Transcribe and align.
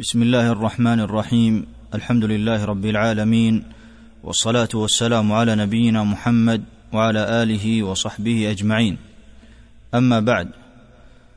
بسم 0.00 0.22
الله 0.22 0.52
الرحمن 0.52 1.00
الرحيم 1.00 1.66
الحمد 1.94 2.24
لله 2.24 2.64
رب 2.64 2.84
العالمين 2.84 3.64
والصلاه 4.24 4.68
والسلام 4.74 5.32
على 5.32 5.54
نبينا 5.54 6.04
محمد 6.04 6.64
وعلى 6.92 7.42
اله 7.42 7.82
وصحبه 7.82 8.50
اجمعين 8.50 8.98
اما 9.94 10.20
بعد 10.20 10.48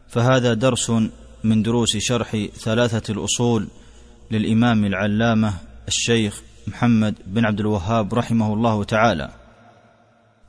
فهذا 0.08 0.54
درس 0.54 0.92
من 1.44 1.64
دروس 1.64 1.98
شرح 1.98 2.38
ثلاثة 2.54 3.14
الاصول 3.14 3.68
للامام 4.32 4.86
العلامه 4.86 5.54
الشيخ 5.88 6.42
محمد 6.68 7.16
بن 7.28 7.46
عبد 7.46 7.60
الوهاب 7.60 8.14
رحمه 8.14 8.54
الله 8.54 8.84
تعالى 8.84 9.30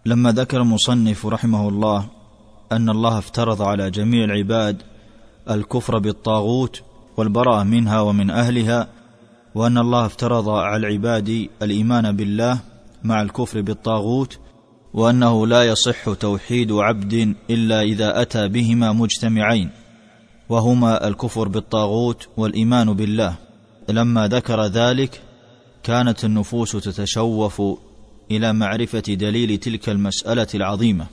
لما 0.06 0.32
ذكر 0.32 0.60
المصنف 0.60 1.26
رحمه 1.26 1.68
الله 1.68 2.06
ان 2.72 2.90
الله 2.90 3.18
افترض 3.18 3.62
على 3.62 3.90
جميع 3.90 4.24
العباد 4.24 4.82
الكفر 5.50 5.98
بالطاغوت 5.98 6.82
والبراءة 7.16 7.62
منها 7.62 8.00
ومن 8.00 8.30
أهلها 8.30 8.88
وأن 9.54 9.78
الله 9.78 10.06
افترض 10.06 10.48
على 10.48 10.76
العباد 10.76 11.48
الإيمان 11.62 12.16
بالله 12.16 12.58
مع 13.04 13.22
الكفر 13.22 13.60
بالطاغوت 13.60 14.38
وأنه 14.94 15.46
لا 15.46 15.62
يصح 15.62 16.14
توحيد 16.14 16.72
عبد 16.72 17.34
إلا 17.50 17.82
إذا 17.82 18.22
أتى 18.22 18.48
بهما 18.48 18.92
مجتمعين 18.92 19.70
وهما 20.48 21.08
الكفر 21.08 21.48
بالطاغوت 21.48 22.28
والإيمان 22.36 22.92
بالله. 22.92 23.34
لما 23.88 24.28
ذكر 24.28 24.64
ذلك 24.64 25.20
كانت 25.82 26.24
النفوس 26.24 26.72
تتشوف 26.72 27.62
إلى 28.30 28.52
معرفة 28.52 28.98
دليل 29.00 29.58
تلك 29.58 29.88
المسألة 29.88 30.46
العظيمة. 30.54 31.06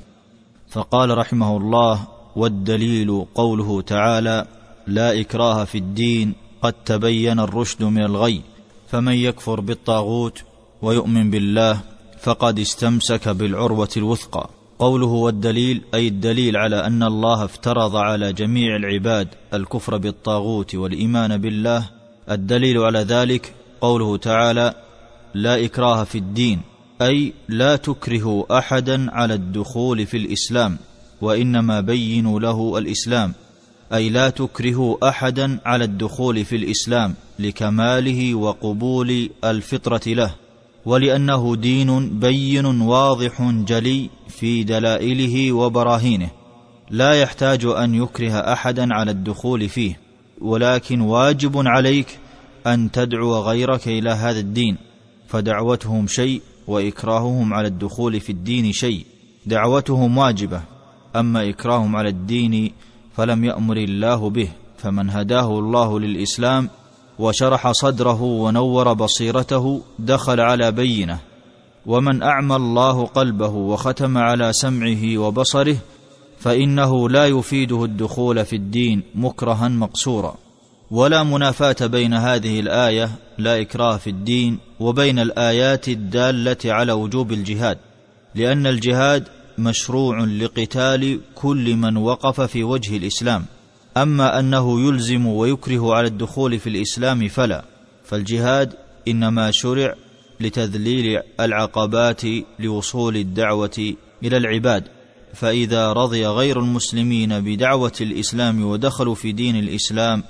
فقال 0.69 1.17
رحمه 1.17 1.57
الله 1.57 2.07
والدليل 2.35 3.25
قوله 3.35 3.81
تعالى 3.81 4.45
لا 4.87 5.19
إكراه 5.19 5.63
في 5.63 5.77
الدين 5.77 6.33
قد 6.61 6.73
تبين 6.85 7.39
الرشد 7.39 7.83
من 7.83 8.03
الغي. 8.03 8.41
فمن 8.87 9.13
يكفر 9.13 9.59
بالطاغوت 9.59 10.43
ويؤمن 10.81 11.31
بالله 11.31 11.79
فقد 12.21 12.59
استمسك 12.59 13.29
بالعروة 13.29 13.89
الوثقى. 13.97 14.49
قوله 14.79 15.07
والدليل 15.07 15.81
أي 15.93 16.07
الدليل 16.07 16.57
على 16.57 16.85
أن 16.85 17.03
الله 17.03 17.45
افترض 17.45 17.95
على 17.95 18.33
جميع 18.33 18.75
العباد 18.75 19.27
الكفر 19.53 19.97
بالطاغوت 19.97 20.75
والإيمان 20.75 21.37
بالله 21.37 21.89
الدليل 22.31 22.77
على 22.77 22.99
ذلك 22.99 23.53
قوله 23.81 24.17
تعالى 24.17 24.73
لا 25.33 25.65
إكراه 25.65 26.03
في 26.03 26.17
الدين 26.17 26.61
أي 27.01 27.33
لا 27.49 27.75
تكرهوا 27.75 28.57
أحدا 28.57 29.11
على 29.11 29.33
الدخول 29.33 30.05
في 30.05 30.17
الإسلام 30.17 30.77
وإنما 31.21 31.81
بينوا 31.81 32.39
له 32.39 32.77
الإسلام. 32.77 33.33
أي 33.93 34.09
لا 34.09 34.29
تكرهوا 34.29 35.09
أحدا 35.09 35.59
على 35.65 35.83
الدخول 35.83 36.45
في 36.45 36.55
الإسلام 36.55 37.13
لكماله 37.39 38.35
وقبول 38.35 39.29
الفطرة 39.43 40.01
له 40.07 40.35
ولأنه 40.85 41.55
دين 41.55 42.19
بين 42.19 42.65
واضح 42.65 43.41
جلي 43.41 44.09
في 44.29 44.63
دلائله 44.63 45.51
وبراهينه. 45.51 46.29
لا 46.89 47.21
يحتاج 47.21 47.65
أن 47.65 47.95
يكره 47.95 48.31
أحدا 48.53 48.93
على 48.93 49.11
الدخول 49.11 49.69
فيه 49.69 49.99
ولكن 50.41 51.01
واجب 51.01 51.67
عليك 51.67 52.19
أن 52.67 52.91
تدعو 52.91 53.39
غيرك 53.39 53.87
إلى 53.87 54.09
هذا 54.09 54.39
الدين 54.39 54.77
فدعوتهم 55.27 56.07
شيء 56.07 56.41
وإكراههم 56.67 57.53
على 57.53 57.67
الدخول 57.67 58.19
في 58.19 58.29
الدين 58.29 58.71
شيء 58.71 59.05
دعوتهم 59.45 60.17
واجبة 60.17 60.61
أما 61.15 61.49
إكراههم 61.49 61.95
على 61.95 62.09
الدين 62.09 62.71
فلم 63.17 63.43
يأمر 63.43 63.77
الله 63.77 64.29
به 64.29 64.49
فمن 64.77 65.09
هداه 65.09 65.59
الله 65.59 65.99
للإسلام 65.99 66.69
وشرح 67.19 67.71
صدره 67.71 68.21
ونور 68.21 68.93
بصيرته 68.93 69.81
دخل 69.99 70.39
على 70.39 70.71
بينة. 70.71 71.19
ومن 71.85 72.23
أعمى 72.23 72.55
الله 72.55 73.05
قلبه 73.05 73.49
وختم 73.49 74.17
على 74.17 74.53
سمعه 74.53 75.17
وبصره 75.17 75.77
فإنه 76.39 77.09
لا 77.09 77.27
يفيده 77.27 77.85
الدخول 77.85 78.45
في 78.45 78.55
الدين 78.55 79.03
مكرها 79.15 79.67
مقصورا. 79.67 80.35
ولا 80.91 81.23
منافاة 81.23 81.87
بين 81.87 82.13
هذه 82.13 82.59
الآية 82.59 83.09
لا 83.37 83.61
إكراه 83.61 83.97
في 83.97 84.09
الدين 84.09 84.57
وبين 84.79 85.19
الآيات 85.19 85.87
الدالة 85.89 86.57
على 86.65 86.91
وجوب 86.91 87.31
الجهاد. 87.31 87.77
لأن 88.35 88.67
الجهاد 88.67 89.27
مشروع 89.63 90.23
لقتال 90.23 91.19
كل 91.35 91.75
من 91.75 91.97
وقف 91.97 92.41
في 92.41 92.63
وجه 92.63 92.97
الإسلام. 92.97 93.45
أما 93.97 94.39
أنه 94.39 94.87
يلزم 94.87 95.25
ويكره 95.27 95.95
على 95.95 96.07
الدخول 96.07 96.59
في 96.59 96.69
الإسلام 96.69 97.27
فلا. 97.27 97.65
فالجهاد 98.03 98.73
إنما 99.07 99.51
شرع 99.51 99.95
لتذليل 100.39 101.19
العقبات 101.39 102.21
لوصول 102.59 103.17
الدعوة 103.17 103.93
إلى 104.23 104.37
العباد. 104.37 104.83
فإذا 105.33 105.93
رضي 105.93 106.27
غير 106.27 106.59
المسلمين 106.59 107.39
بدعوة 107.39 107.93
الإسلام 108.01 108.65
ودخلوا 108.65 109.15
في 109.15 109.31
دين 109.31 109.55
الإسلام 109.55 110.23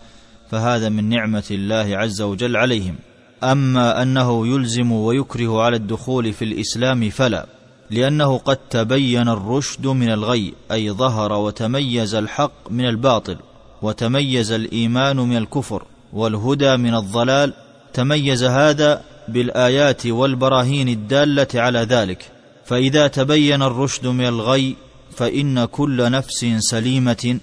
فهذا 0.51 0.89
من 0.89 1.09
نعمة 1.09 1.43
الله 1.51 1.97
عز 1.97 2.21
وجل 2.21 2.55
عليهم. 2.55 2.95
أما 3.43 4.01
أنه 4.01 4.47
يلزم 4.47 4.91
ويكره 4.91 5.61
على 5.61 5.75
الدخول 5.75 6.33
في 6.33 6.45
الإسلام 6.45 7.09
فلا. 7.09 7.45
لأنه 7.91 8.38
قد 8.38 8.57
تبين 8.69 9.28
الرشد 9.28 9.88
من 9.88 10.12
الغي 10.12 10.53
أي 10.72 10.91
ظهر 10.91 11.34
وتميز 11.34 12.16
الحق 12.16 12.72
من 12.72 12.85
الباطل 12.85 13.38
وتميز 13.81 14.52
الإيمان 14.52 15.18
من 15.18 15.38
الكفر 15.38 15.84
والهدى 16.13 16.78
من 16.78 16.96
الضلال 16.96 17.53
تميز 17.94 18.44
هذا 18.44 19.02
بالآيات 19.28 20.07
والبراهين 20.07 20.90
الدالة 20.90 21.47
على 21.56 21.79
ذلك. 21.79 22.31
فإذا 22.66 23.07
تبين 23.07 23.62
الرشد 23.62 24.08
من 24.08 24.28
الغي 24.28 24.75
فإن 25.16 25.66
كل 25.66 26.12
نفس 26.12 26.46
سليمة 26.59 27.40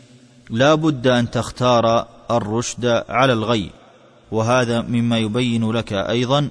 لا 0.51 0.75
بد 0.75 1.07
أن 1.07 1.31
تختار 1.31 2.07
الرشد 2.31 3.05
على 3.09 3.33
الغي. 3.33 3.71
وهذا 4.33 4.81
مما 4.81 5.19
يبين 5.19 5.71
لك 5.71 5.93
أيضا 5.93 6.49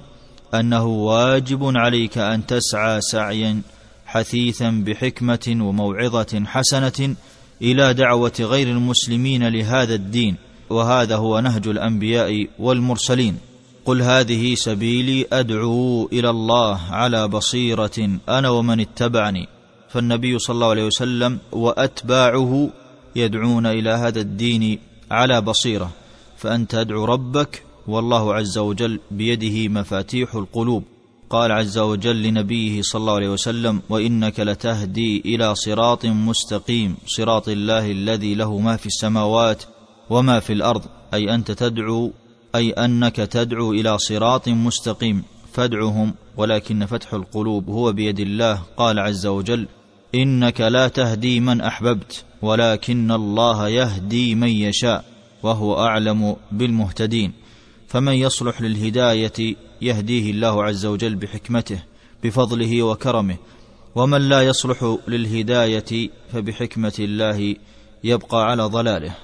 أنه 0.54 0.86
واجب 0.86 1.76
عليك 1.76 2.18
أن 2.18 2.46
تسعى 2.46 3.00
سعيا 3.00 3.62
حثيثا 4.08 4.70
بحكمة 4.86 5.56
وموعظة 5.60 6.44
حسنة 6.46 7.14
إلى 7.62 7.94
دعوة 7.94 8.32
غير 8.40 8.68
المسلمين 8.68 9.48
لهذا 9.48 9.94
الدين 9.94 10.36
وهذا 10.70 11.16
هو 11.16 11.40
نهج 11.40 11.68
الأنبياء 11.68 12.46
والمرسلين. 12.58 13.38
قل 13.84 14.02
هذه 14.02 14.54
سبيلي 14.54 15.26
أدعو 15.32 16.08
إلى 16.12 16.30
الله 16.30 16.80
على 16.90 17.28
بصيرة 17.28 18.18
أنا 18.28 18.48
ومن 18.50 18.80
اتبعني. 18.80 19.48
فالنبي 19.88 20.38
صلى 20.38 20.54
الله 20.54 20.70
عليه 20.70 20.86
وسلم 20.86 21.38
وأتباعه 21.52 22.70
يدعون 23.16 23.66
إلى 23.66 23.90
هذا 23.90 24.20
الدين 24.20 24.78
على 25.10 25.40
بصيرة. 25.40 25.90
فأنت 26.36 26.74
أدعو 26.74 27.04
ربك 27.04 27.62
والله 27.86 28.34
عز 28.34 28.58
وجل 28.58 29.00
بيده 29.10 29.68
مفاتيح 29.68 30.34
القلوب. 30.34 30.84
قال 31.30 31.52
عز 31.52 31.78
وجل 31.78 32.22
لنبيه 32.22 32.82
صلى 32.82 33.00
الله 33.00 33.14
عليه 33.14 33.28
وسلم 33.28 33.82
وإنك 33.88 34.40
لتهدي 34.40 35.22
إلى 35.26 35.54
صراط 35.54 36.06
مستقيم 36.06 36.96
صراط 37.06 37.48
الله 37.48 37.90
الذي 37.90 38.34
له 38.34 38.58
ما 38.58 38.76
في 38.76 38.86
السماوات 38.86 39.62
وما 40.10 40.40
في 40.40 40.52
الأرض 40.52 40.84
أي 41.14 41.34
أنت 41.34 41.50
تدعو 41.50 42.12
أي 42.54 42.70
أنك 42.70 43.16
تدعو 43.16 43.72
إلى 43.72 43.98
صراط 43.98 44.48
مستقيم 44.48 45.22
فادعهم 45.52 46.14
ولكن 46.36 46.86
فتح 46.86 47.14
القلوب 47.14 47.70
هو 47.70 47.92
بيد 47.92 48.20
الله 48.20 48.62
قال 48.76 48.98
عز 48.98 49.26
وجل 49.26 49.68
إنك 50.14 50.60
لا 50.60 50.88
تهدي 50.88 51.40
من 51.40 51.60
أحببت 51.60 52.24
ولكن 52.42 53.10
الله 53.10 53.68
يهدي 53.68 54.34
من 54.34 54.48
يشاء 54.48 55.04
وهو 55.42 55.78
أعلم 55.78 56.36
بالمهتدين. 56.52 57.32
فمن 57.88 58.12
يصلح 58.12 58.62
للهداية 58.62 59.56
يهديه 59.82 60.30
الله 60.30 60.64
عز 60.64 60.86
وجل 60.86 61.14
بحكمته 61.14 61.82
بفضله 62.24 62.82
وكرمه. 62.82 63.36
ومن 63.94 64.28
لا 64.28 64.42
يصلح 64.42 64.96
للهداية 65.08 66.10
فبحكمة 66.32 66.94
الله 66.98 67.56
يبقى 68.04 68.50
على 68.50 68.62
ضلاله. 68.62 69.14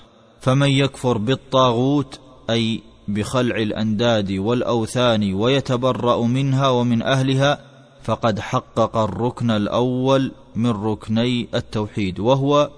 فمن 0.41 0.71
يكفر 0.71 1.19
بالطاغوت 1.19 2.21
أي 2.51 2.83
بخلع 3.09 3.57
الأنداد 3.57 4.33
والأوثان 4.33 5.35
ويتبرأ 5.35 6.27
منها 6.27 6.69
ومن 6.69 7.03
أهلها 7.03 7.59
فقد 8.03 8.41
حقق 8.41 8.97
الركن 8.97 9.51
الأول 9.51 10.33
من 10.57 10.71
ركني 10.71 11.49
التوحيد 11.55 12.21
وهو 12.21 12.71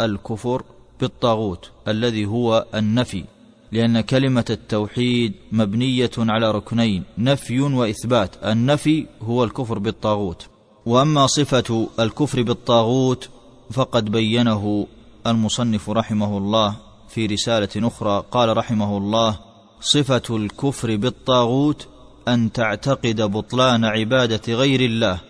الكفر 0.00 0.62
بالطاغوت 1.00 1.70
الذي 1.88 2.26
هو 2.26 2.66
النفي. 2.74 3.24
لأن 3.72 4.00
كلمة 4.00 4.44
التوحيد 4.50 5.32
مبنية 5.52 6.10
على 6.18 6.50
ركنين 6.50 7.02
نفي 7.18 7.60
وإثبات. 7.60 8.44
النفي 8.44 9.06
هو 9.22 9.44
الكفر 9.44 9.78
بالطاغوت. 9.78 10.46
وأما 10.86 11.26
صفة 11.26 11.88
الكفر 12.00 12.42
بالطاغوت 12.42 13.28
فقد 13.72 14.04
بينه 14.10 14.86
المصنف 15.26 15.90
رحمه 15.90 16.38
الله 16.38 16.76
في 17.08 17.26
رسالة 17.26 17.68
أخرى. 17.76 18.24
قال 18.30 18.56
رحمه 18.56 18.96
الله 18.98 19.38
صفة 19.80 20.36
الكفر 20.36 20.96
بالطاغوت 20.96 21.88
أن 22.28 22.52
تعتقد 22.52 23.22
بطلان 23.22 23.84
عبادة 23.84 24.54
غير 24.54 24.80
الله 24.80 25.20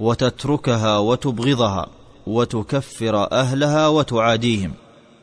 وتتركها 0.00 0.98
وتبغضها 0.98 1.86
وتكفر 2.26 3.32
أهلها 3.32 3.88
وتعاديهم. 3.88 4.72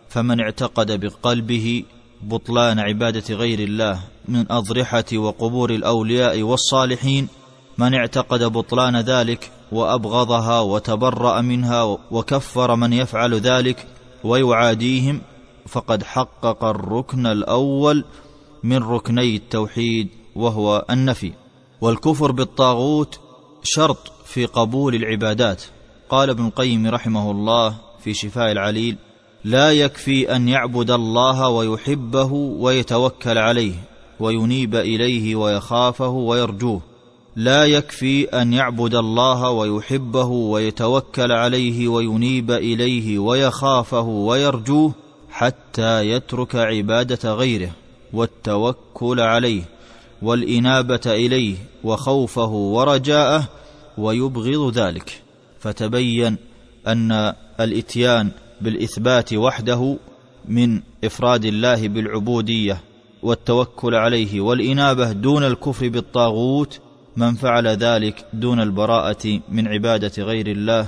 فمن 0.09 0.39
اعتقد 0.39 0.99
بقلبه 0.99 1.83
بطلان 2.25 2.79
عبادة 2.79 3.35
غير 3.35 3.59
الله 3.59 3.99
من 4.27 4.51
أضرحة 4.51 5.05
وقبور 5.13 5.69
الأولياء 5.69 6.41
والصالحين 6.41 7.27
من 7.77 7.93
اعتقد 7.93 8.43
بطلان 8.43 8.97
ذلك 8.97 9.51
وأبغضها 9.71 10.59
وتبرأ 10.59 11.41
منها 11.41 11.97
وكفر 12.11 12.75
من 12.75 12.93
يفعل 12.93 13.33
ذلك 13.33 13.87
ويعاديهم 14.23 15.21
فقد 15.67 16.03
حقق 16.03 16.63
الركن 16.63 17.25
الأول 17.25 18.05
من 18.63 18.77
ركني 18.77 19.35
التوحيد 19.35 20.09
وهو 20.35 20.85
النفي. 20.89 21.33
والكفر 21.81 22.31
بالطاغوت 22.31 23.19
شرط 23.63 24.11
في 24.25 24.45
قبول 24.45 24.95
العبادات. 24.95 25.63
قال 26.09 26.29
ابن 26.29 26.45
القيم 26.45 26.87
رحمه 26.87 27.31
الله 27.31 27.75
في 27.99 28.13
شفاء 28.13 28.51
العليل 28.51 28.97
لا 29.45 29.71
يكفي 29.71 30.35
أن 30.35 30.47
يعبد 30.47 30.91
الله 30.91 31.49
ويحبه 31.49 32.31
ويتوكل 32.33 33.37
عليه 33.37 33.73
وينيب 34.19 34.75
إليه 34.75 35.35
ويخافه 35.35 36.09
ويرجوه. 36.09 36.81
لا 37.35 37.65
يكفي 37.65 38.23
أن 38.23 38.53
يعبد 38.53 38.95
الله 38.95 39.49
ويحبه 39.49 40.25
ويتوكل 40.25 41.31
عليه 41.31 41.87
وينيب 41.87 42.51
إليه 42.51 43.19
ويخافه 43.19 44.01
ويرجوه 44.01 44.93
حتى 45.29 46.09
يترك 46.09 46.55
عبادة 46.55 47.33
غيره 47.33 47.71
والتوكل 48.13 49.19
عليه 49.19 49.63
والإنابة 50.21 51.01
إليه 51.05 51.55
وخوفه 51.83 52.49
ورجاءه 52.49 53.43
ويبغض 53.97 54.77
ذلك. 54.77 55.21
فتبين 55.59 56.37
أن 56.87 57.33
الإتيان 57.59 58.31
بالإثبات 58.65 59.33
وحده 59.33 59.97
من 60.47 60.81
إفراد 61.03 61.45
الله 61.45 61.87
بالعبودية 61.87 62.81
والتوكل 63.23 63.95
عليه 63.95 64.41
والإنابة 64.41 65.11
دون 65.11 65.43
الكفر 65.43 65.89
بالطاغوت 65.89 66.79
من 67.17 67.35
فعل 67.35 67.67
ذلك 67.67 68.25
دون 68.33 68.61
البراءة 68.61 69.39
من 69.49 69.67
عبادة 69.67 70.23
غير 70.23 70.47
الله 70.47 70.87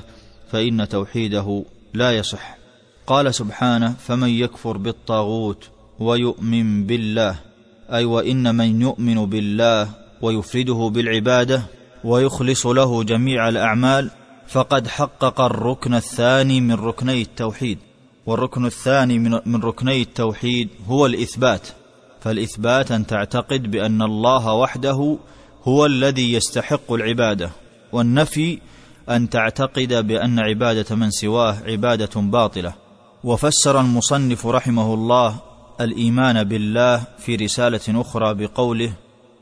فإن 0.51 0.89
توحيده 0.89 1.63
لا 1.93 2.11
يصح. 2.11 2.57
قال 3.07 3.35
سبحانه 3.35 3.93
فمن 3.99 4.29
يكفر 4.29 4.77
بالطاغوت 4.77 5.69
ويؤمن 5.99 6.85
بالله 6.85 7.35
أي 7.93 8.05
وإن 8.05 8.55
من 8.55 8.81
يؤمن 8.81 9.25
بالله 9.25 9.89
ويفرده 10.21 10.91
بالعبادة 10.93 11.61
ويخلص 12.03 12.67
له 12.67 13.03
جميع 13.03 13.49
الأعمال 13.49 14.11
فقد 14.47 14.87
حقق 14.87 15.41
الركن 15.41 15.93
الثاني 15.93 16.61
من 16.61 16.73
ركني 16.73 17.21
التوحيد 17.21 17.79
والركن 18.25 18.65
الثاني 18.65 19.19
من 19.45 19.61
ركني 19.63 20.01
التوحيد 20.01 20.69
هو 20.87 21.05
الإثبات. 21.05 21.67
فالإثبات 22.21 22.91
أن 22.91 23.07
تعتقد 23.07 23.71
بأن 23.71 24.01
الله 24.01 24.53
وحده 24.53 25.17
هو 25.63 25.85
الذي 25.85 26.33
يستحق 26.33 26.93
العبادة 26.93 27.49
والنفي 27.91 28.59
أن 29.09 29.29
تعتقد 29.29 30.07
بأن 30.07 30.39
عبادة 30.39 30.95
من 30.95 31.11
سواه 31.11 31.57
عبادة 31.65 32.21
باطلة. 32.21 32.73
وفسر 33.23 33.79
المصنف 33.79 34.47
رحمه 34.47 34.93
الله 34.93 35.35
الإيمان 35.81 36.43
بالله 36.43 37.03
في 37.19 37.35
رسالة 37.35 38.01
أخرى 38.01 38.33
بقوله 38.33 38.93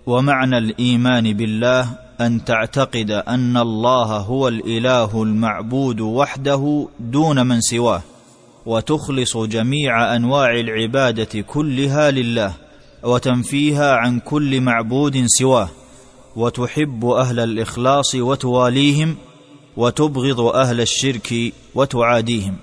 ومعنى 0.06 0.58
الإيمان 0.58 1.34
بالله 1.34 2.05
أن 2.22 2.46
تعتقد 2.46 3.12
أن 3.12 3.58
الله 3.58 4.18
هو 4.18 4.48
الإله 4.48 5.24
المعبود 5.24 6.02
وحده 6.02 6.88
دون 7.00 7.48
من 7.48 7.62
سواه 7.62 8.02
وتخلص 8.66 9.38
جميع 9.38 10.16
أنواع 10.16 10.60
العبادة 10.60 11.42
كلها 11.42 12.12
لله 12.12 12.54
وتنفيها 13.04 13.96
عن 13.96 14.20
كل 14.20 14.62
معبود 14.62 15.26
سواه 15.26 15.70
وتحب 16.36 17.06
أهل 17.06 17.40
الإخلاص 17.40 18.16
وتواليهم 18.16 19.16
وتبغض 19.78 20.40
أهل 20.40 20.82
الشرك 20.82 21.54
وتعاديهم. 21.76 22.56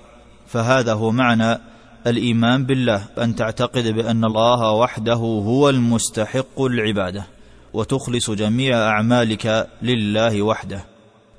فهذا 0.47 0.93
هو 0.93 1.11
معنى 1.11 1.59
الإيمان 2.07 2.65
بالله 2.65 3.05
أن 3.17 3.35
تعتقد 3.35 3.87
بأن 3.87 4.25
الله 4.25 4.71
وحده 4.71 5.13
هو 5.13 5.69
المستحق 5.69 6.61
العبادة. 6.61 7.32
وتخلص 7.73 8.31
جميع 8.31 8.77
أعمالك 8.77 9.69
لله 9.81 10.41
وحده 10.41 10.85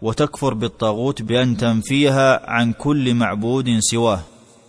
وتكفر 0.03 0.55
بالطاغوت 0.55 1.23
بأن 1.23 1.57
تنفيها 1.57 2.51
عن 2.51 2.73
كل 2.73 3.15
معبود 3.15 3.79
سواه 3.79 4.21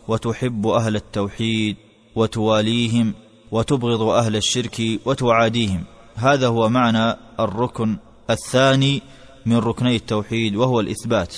وتحب 0.07 0.67
أهل 0.67 0.95
التوحيد 0.95 1.75
وتواليهم 2.15 3.13
وتبغض 3.51 4.01
أهل 4.01 4.35
الشرك 4.35 4.81
وتعاديهم. 5.05 5.83
هذا 6.15 6.47
هو 6.47 6.69
معنى 6.69 7.17
الركن 7.39 7.97
الثاني 8.29 9.01
من 9.45 9.57
ركني 9.57 9.95
التوحيد 9.95 10.55
وهو 10.55 10.79
الإثبات. 10.79 11.35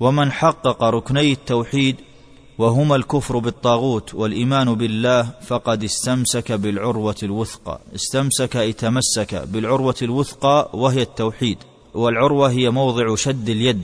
ومن 0.00 0.32
حقق 0.32 0.84
ركني 0.84 1.32
التوحيد 1.32 1.96
وهما 2.60 2.96
الكفر 2.96 3.38
بالطاغوت 3.38 4.14
والإيمان 4.14 4.74
بالله 4.74 5.30
فقد 5.46 5.84
استمسك 5.84 6.52
بالعروة 6.52 7.16
الوثقى. 7.22 7.80
استمسك 7.94 8.56
أي 8.56 8.72
تمسك 8.72 9.34
بالعروة 9.34 9.94
الوثقى 10.02 10.70
وهي 10.72 11.02
التوحيد. 11.02 11.58
والعروة 11.94 12.50
هي 12.50 12.70
موضع 12.70 13.14
شد 13.14 13.48
اليد. 13.48 13.82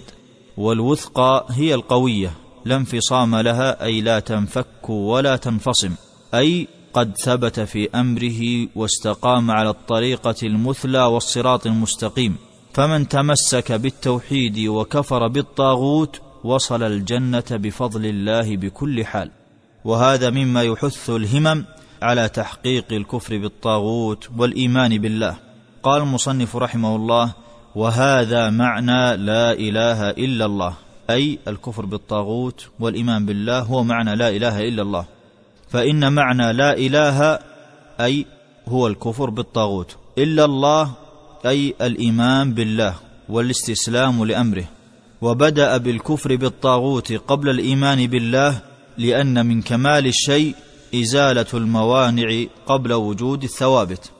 والوثقى 0.56 1.46
هي 1.50 1.74
القوية. 1.74 2.32
لا 2.64 2.76
انفصام 2.76 3.36
لها 3.36 3.84
أي 3.84 4.00
لا 4.00 4.20
تنفك 4.20 4.88
ولا 4.88 5.36
تنفصم. 5.36 5.94
أي 6.34 6.68
قد 6.92 7.16
ثبت 7.24 7.60
في 7.60 7.90
أمره 7.90 8.68
واستقام 8.76 9.50
على 9.50 9.70
الطريقة 9.70 10.34
المثلى 10.42 11.02
والصراط 11.02 11.66
المستقيم. 11.66 12.36
فمن 12.72 13.08
تمسك 13.08 13.72
بالتوحيد 13.72 14.68
وكفر 14.68 15.28
بالطاغوت 15.28 16.20
وصل 16.46 16.82
الجنة 16.82 17.44
بفضل 17.50 18.06
الله 18.06 18.56
بكل 18.56 19.04
حال. 19.04 19.30
وهذا 19.84 20.30
مما 20.30 20.62
يحث 20.62 21.10
الهمم 21.10 21.64
على 22.02 22.28
تحقيق 22.28 22.92
الكفر 22.92 23.38
بالطاغوت 23.38 24.28
والإيمان 24.38 24.98
بالله. 24.98 25.36
قال 25.82 26.02
المصنف 26.02 26.56
رحمه 26.56 26.96
الله 26.96 27.32
وهذا 27.74 28.50
معنى 28.50 29.16
لا 29.16 29.52
إله 29.52 30.10
إلا 30.10 30.44
الله. 30.44 30.74
أي 31.10 31.38
الكفر 31.48 31.86
بالطاغوت 31.86 32.68
والإيمان 32.80 33.26
بالله 33.26 33.60
هو 33.60 33.84
معنى 33.84 34.16
لا 34.16 34.28
إله 34.28 34.60
إلا 34.60 34.82
الله. 34.82 35.04
فإن 35.68 36.12
معنى 36.12 36.52
لا 36.52 36.76
إله 36.76 37.38
أي 38.00 38.26
هو 38.68 38.86
الكفر 38.86 39.30
بالطاغوت. 39.30 39.96
إلا 40.18 40.44
الله 40.44 40.92
أي 41.46 41.74
الإيمان 41.80 42.54
بالله 42.54 42.94
والاستسلام 43.28 44.24
لأمره. 44.24 44.75
وبدأ 45.22 45.76
بالكفر 45.76 46.36
بالطاغوت 46.36 47.12
قبل 47.12 47.48
الإيمان 47.48 48.06
بالله 48.06 48.62
لأن 48.98 49.46
من 49.46 49.62
كمال 49.62 50.06
الشيء 50.06 50.54
إزالة 50.94 51.46
الموانع 51.54 52.44
قبل 52.66 52.92
وجود 52.92 53.42
الثوابت. 53.42 54.10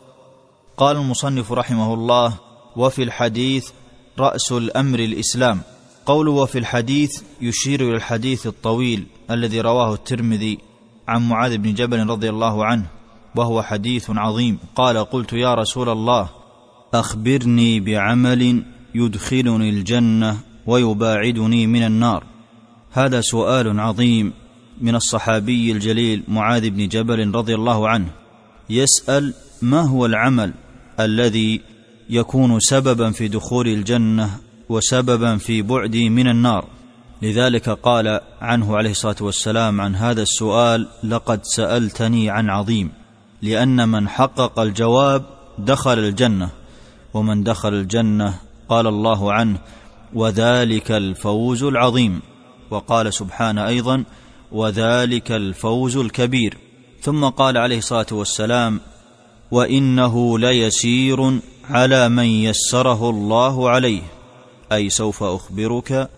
قال 0.77 0.97
المصنف 0.97 1.53
رحمه 1.53 1.95
الله 1.95 2.35
وفي 2.77 3.03
الحديث 3.03 3.71
رأس 4.19 4.53
الأمر 4.53 4.99
الإسلام. 4.99 5.61
قوله 6.07 6.33
وفي 6.33 6.59
الحديث 6.59 7.23
يشير 7.41 7.81
إلى 7.81 7.97
الحديث 7.97 8.47
الطويل 8.47 9.07
الذي 9.31 9.61
رواه 9.61 9.95
الترمذي 9.95 10.59
عن 11.09 11.29
معاذ 11.29 11.57
بن 11.59 11.75
جبل 11.75 12.07
رضي 12.07 12.31
الله 12.31 12.65
عنه 12.65 12.87
وهو 13.37 13.63
حديث 13.63 14.11
عظيم. 14.11 14.59
قال 14.77 15.05
قلت 15.05 15.33
يا 15.33 15.55
رسول 15.55 15.89
الله 15.89 16.29
أخبرني 16.95 17.81
بعمل 17.81 18.65
يدخلني 18.95 19.71
الجنة 19.71 20.39
ويباعدني 20.67 21.67
من 21.67 21.83
النار. 21.83 22.25
هذا 22.93 23.21
سؤال 23.21 23.81
عظيم 23.81 24.33
من 24.81 24.95
الصحابي 24.95 25.73
الجليل 25.73 26.23
معاذ 26.29 26.71
بن 26.71 26.89
جبل 26.89 27.35
رضي 27.35 27.55
الله 27.55 27.89
عنه. 27.89 28.09
يسأل 28.71 29.35
ما 29.63 29.81
هو 29.81 30.07
العمل 30.07 30.53
الذي 31.01 31.61
يكون 32.11 32.61
سببا 32.61 33.11
في 33.11 33.29
دخول 33.29 33.69
الجنة 33.69 34.31
وسببا 34.69 35.37
في 35.37 35.63
بعدي 35.63 36.09
من 36.09 36.29
النار؟ 36.29 36.65
لذلك 37.23 37.69
قال 37.69 38.21
عنه 38.41 38.77
عليه 38.77 38.91
الصلاة 38.91 39.17
والسلام 39.21 39.81
عن 39.81 39.95
هذا 39.95 40.23
السؤال 40.23 40.89
لقد 41.05 41.41
سألتني 41.45 42.31
عن 42.31 42.51
عظيم 42.51 42.91
لأن 43.43 43.89
من 43.89 44.09
حقق 44.09 44.59
الجواب 44.59 45.25
دخل 45.59 45.99
الجنة 45.99 46.51
ومن 47.15 47.43
دخل 47.43 47.75
الجنة 47.75 48.35
قال 48.69 48.87
الله 48.87 49.33
عنه 49.33 49.59
وذلك 50.17 50.91
الفوز 50.91 51.63
العظيم. 51.63 52.21
وقال 52.71 53.15
سبحانه 53.15 53.67
أيضا 53.67 54.05
وذلك 54.53 55.33
الفوز 55.33 55.97
الكبير. 55.97 56.59
ثم 57.01 57.25
قال 57.25 57.57
عليه 57.59 57.79
الصلاة 57.79 58.07
والسلام 58.13 58.81
وإنه 59.51 60.39
ليسير 60.39 61.41
على 61.71 62.09
من 62.09 62.25
يسره 62.25 63.11
الله 63.11 63.71
عليه. 63.71 64.03
أي 64.73 64.91
سوف 64.91 65.23
أخبرك 65.23 66.11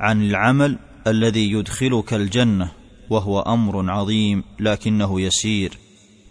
عن 0.00 0.22
العمل 0.22 0.78
الذي 1.06 1.52
يدخلك 1.52 2.14
الجنة 2.14 2.72
وهو 3.10 3.40
أمر 3.40 3.90
عظيم 3.90 4.44
لكنه 4.60 5.20
يسير 5.20 5.78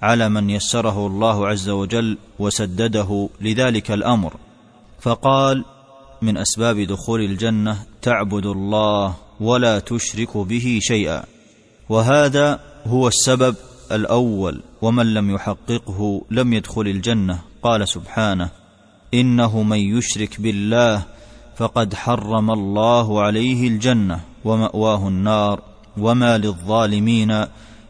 على 0.02 0.30
من 0.30 0.50
يسره 0.50 1.08
الله 1.08 1.48
عز 1.48 1.70
وجل 1.70 2.18
وسدده 2.40 3.30
لذلك 3.42 3.92
الأمر. 3.92 4.34
فقال 5.02 5.66
من 6.24 6.38
أسباب 6.38 6.80
دخول 6.80 7.22
الجنة 7.22 7.78
تعبد 8.02 8.46
الله 8.46 9.16
ولا 9.40 9.80
تشرك 9.80 10.38
به 10.38 10.80
شيئا. 10.82 11.24
وهذا 11.90 12.60
هو 12.86 13.08
السبب 13.08 13.56
الأول 13.92 14.62
ومن 14.82 15.14
لم 15.14 15.36
يحققه 15.36 16.22
لم 16.32 16.54
يدخل 16.54 16.82
الجنة. 16.82 17.40
قال 17.64 17.88
سبحانه 17.88 18.50
إنه 19.14 19.64
من 19.64 19.78
يشرك 19.78 20.42
بالله 20.42 21.04
فقد 21.56 21.94
حرم 21.94 22.52
الله 22.52 23.22
عليه 23.22 23.68
الجنة 23.68 24.20
ومأواه 24.46 25.08
النار 25.08 25.62
وما 25.98 26.38
للظالمين 26.38 27.46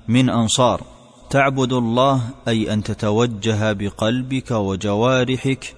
من 0.07 0.29
أنصار. 0.29 0.83
تعبد 1.29 1.73
الله 1.73 2.21
أي 2.47 2.73
أن 2.73 2.83
تتوجه 2.83 3.73
بقلبك 3.73 4.51
وجوارحك 4.51 5.75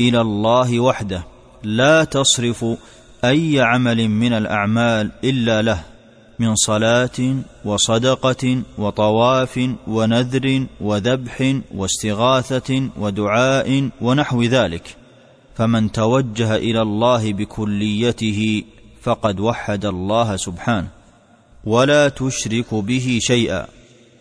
إلى 0.00 0.20
الله 0.20 0.80
وحده. 0.80 1.33
لا 1.64 2.04
تصرف 2.04 2.64
أي 3.24 3.60
عمل 3.60 4.08
من 4.08 4.32
الأعمال 4.32 5.10
إلا 5.24 5.62
له 5.62 5.80
من 6.38 6.54
صلاة 6.54 7.36
وصدقة 7.64 8.62
وطواف 8.78 9.70
ونذر 9.86 10.66
وذبح 10.80 11.54
واستغاثة 11.74 12.88
ودعاء 12.98 13.90
ونحو 14.00 14.42
ذلك. 14.42 14.96
فمن 15.54 15.92
توجه 15.92 16.56
إلى 16.56 16.82
الله 16.82 17.32
بكليته 17.32 18.64
فقد 19.02 19.40
وحد 19.40 19.84
الله 19.84 20.36
سبحانه 20.36 20.88
ولا 21.64 22.08
تشرك 22.08 22.74
به 22.74 23.18
شيئا. 23.22 23.66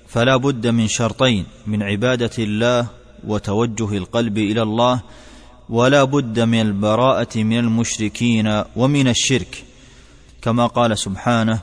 فلا 0.08 0.38
بد 0.38 0.68
من 0.68 0.88
شرطين 0.88 1.46
من 1.68 1.84
عبادة 1.84 2.32
الله 2.40 2.88
وتوجه 3.28 3.98
القلب 3.98 4.38
إلى 4.38 4.62
الله 4.62 5.02
ولا 5.70 6.04
بد 6.04 6.40
من 6.40 6.62
البراءة 6.62 7.38
من 7.38 7.60
المشركين 7.60 8.64
ومن 8.76 9.08
الشرك. 9.08 9.64
كما 10.42 10.68
قال 10.68 10.98
سبحانه 10.98 11.60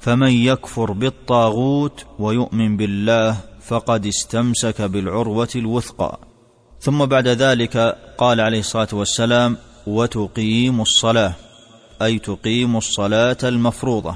فمن 0.00 0.32
يكفر 0.32 0.92
بالطاغوت 0.92 2.04
ويؤمن 2.18 2.76
بالله 2.76 3.36
فقد 3.66 4.06
استمسك 4.06 4.82
بالعروة 4.82 5.48
الوثقى 5.56 6.18
ثم 6.80 7.04
بعد 7.06 7.28
ذلك 7.28 7.98
قال 8.18 8.40
عليه 8.40 8.60
الصلاة 8.60 8.88
والسلام 8.92 9.56
وتقيم 9.86 10.80
الصلاة 10.80 11.32
أي 12.02 12.18
تقيم 12.18 12.76
الصلاة 12.76 13.36
المفروضة. 13.44 14.14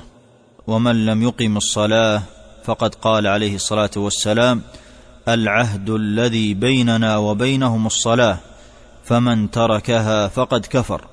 ومن 0.67 1.07
لم 1.07 1.23
يقم 1.23 1.57
الصلاة 1.57 2.23
فقد 2.65 2.95
قال 2.95 3.27
عليه 3.27 3.55
الصلاة 3.55 3.91
والسلام 3.97 4.63
العهد 5.29 5.91
الذي 5.91 6.55
بيننا 6.55 7.17
وبينهم 7.17 7.87
الصلاة 7.87 8.39
فمن 9.09 9.51
تركها 9.51 10.29
فقد 10.29 10.67
كفر 10.67 11.05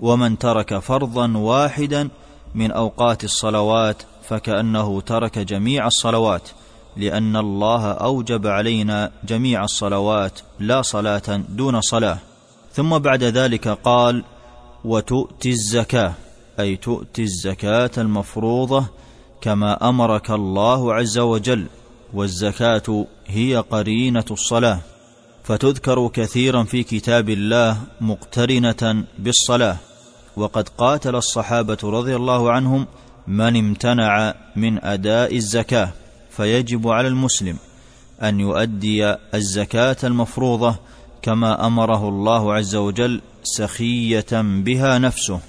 ومن 0.00 0.38
ترك 0.38 0.78
فرضا 0.78 1.36
واحدا 1.36 2.08
من 2.54 2.70
أوقات 2.70 3.24
الصلوات 3.24 4.02
فكأنه 4.28 5.00
ترك 5.00 5.38
جميع 5.38 5.86
الصلوات 5.86 6.48
لأن 6.96 7.36
الله 7.36 7.92
أوجب 7.92 8.46
علينا 8.46 9.10
جميع 9.24 9.64
الصلوات 9.64 10.40
لا 10.58 10.82
صلاة 10.82 11.42
دون 11.48 11.80
صلاة. 11.80 12.18
ثم 12.72 12.98
بعد 12.98 13.24
ذلك 13.24 13.68
قال 13.68 14.24
وتؤتي 14.84 15.50
الزكاة 15.50 16.12
أي 16.60 16.76
تؤتي 16.76 17.22
الزكاة 17.22 17.90
المفروضة 17.98 18.86
كما 19.40 19.88
أمرك 19.88 20.30
الله 20.30 20.94
عز 20.94 21.18
وجل 21.18 21.66
والزكاة 22.14 23.06
هي 23.26 23.56
قرينة 23.56 24.24
الصلاة. 24.30 24.91
فتذكر 25.44 26.08
كثيرا 26.08 26.64
في 26.64 26.82
كتاب 26.82 27.30
الله 27.30 27.76
مقترنة 28.00 29.04
بالصلاة 29.18 29.76
وقد 30.36 30.68
قاتل 30.68 31.16
الصحابة 31.16 31.78
رضي 31.84 32.16
الله 32.16 32.52
عنهم 32.52 32.86
من 33.26 33.56
امتنع 33.56 34.34
من 34.56 34.84
أداء 34.84 35.36
الزكاة 35.36 35.88
فيجب 36.30 36.88
على 36.88 37.08
المسلم 37.08 37.56
أن 38.22 38.40
يؤدي 38.40 39.16
الزكاة 39.34 39.96
المفروضة 40.04 40.76
كما 41.22 41.66
أمره 41.66 42.08
الله 42.08 42.54
عز 42.54 42.74
وجل 42.74 43.20
سخية 43.42 44.32
بها 44.32 44.98
نفسه 44.98 45.40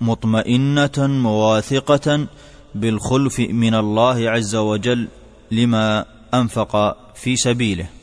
مطمئنة 0.00 0.98
مواثقة 0.98 2.26
بالخلف 2.74 3.40
من 3.40 3.74
الله 3.74 4.30
عز 4.30 4.56
وجل 4.56 5.08
لما 5.50 6.04
أنفق 6.34 6.96
في 7.14 7.36
سبيله. 7.36 7.97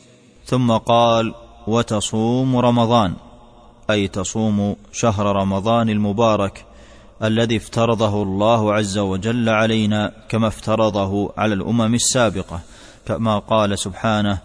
ثم 0.45 0.71
قال 0.71 1.33
وتصوم 1.67 2.57
رمضان 2.57 3.13
أي 3.89 4.07
تصوم 4.07 4.75
شهر 4.91 5.35
رمضان 5.35 5.89
المبارك 5.89 6.65
الذي 7.23 7.57
افترضه 7.57 8.23
الله 8.23 8.73
عز 8.73 8.97
وجل 8.97 9.49
علينا 9.49 10.11
كما 10.29 10.47
افترضه 10.47 11.33
على 11.37 11.53
الأمم 11.53 11.93
السابقة 11.93 12.59
كما 13.05 13.39
قال 13.39 13.79
سبحانه 13.79 14.37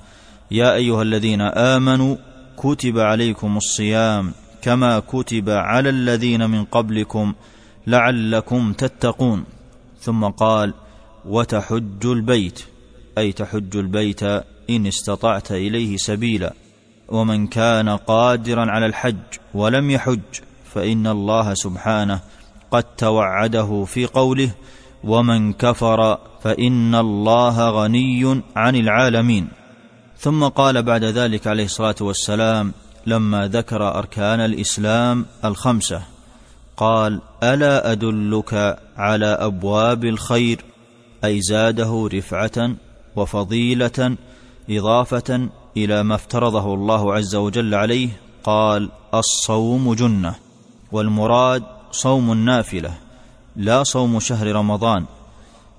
يا 0.51 0.75
أيها 0.75 1.03
الذين 1.03 1.41
آمنوا 1.41 2.17
كتب 2.57 2.99
عليكم 2.99 3.57
الصيام 3.57 4.33
كما 4.63 4.99
كتب 4.99 5.51
على 5.51 5.89
الذين 5.89 6.51
من 6.51 6.65
قبلكم 6.65 7.35
لعلكم 7.87 8.73
تتقون. 8.73 9.45
ثم 10.01 10.25
قال 10.25 10.75
وتحج 11.25 12.07
البيت 12.07 12.65
أي 13.19 13.33
تحج 13.33 13.77
البيت 13.77 14.23
إن 14.71 14.87
استطعت 14.87 15.53
إليه 15.53 15.97
سبيلا 15.97 16.53
ومن 17.09 17.47
كان 17.47 17.89
قادرا 17.89 18.71
على 18.71 18.87
الحج 18.87 19.17
ولم 19.55 19.91
يحج 19.91 20.21
فإن 20.75 21.07
الله 21.07 21.55
سبحانه 21.55 22.21
قد 22.71 22.83
توعده 22.83 23.85
في 23.85 24.07
قوله 24.07 24.51
ومن 25.05 25.53
كفر 25.53 26.19
فإن 26.43 26.95
الله 26.95 27.71
غني 27.71 28.43
عن 28.57 28.77
العالمين 28.77 29.49
ثم 30.19 30.45
قال 30.45 30.83
بعد 30.83 31.05
ذلك 31.05 31.47
عليه 31.47 31.65
الصلاة 31.65 31.95
والسلام 32.01 32.73
لما 33.07 33.49
ذكر 33.49 33.99
أركان 33.99 34.41
الإسلام 34.41 35.27
الخمسة 35.45 36.03
قال 36.77 37.21
ألا 37.43 37.93
أدلك 37.93 38.79
على 38.97 39.27
أبواب 39.27 40.05
الخير 40.05 40.65
أي 41.25 41.41
زاده 41.41 42.09
رفعة 42.13 42.75
وفضيلة 43.17 44.17
إضافة 44.71 45.49
إلى 45.77 46.03
ما 46.03 46.15
افترضه 46.15 46.75
الله 46.75 47.15
عز 47.15 47.35
وجل 47.35 47.75
عليه 47.75 48.09
قال 48.45 48.89
الصوم 49.15 49.95
جنة 49.95 50.35
والمراد 50.93 51.63
صوم 51.93 52.33
النافلة 52.33 52.95
لا 53.57 53.83
صوم 53.83 54.21
شهر 54.21 54.53
رمضان 54.53 55.05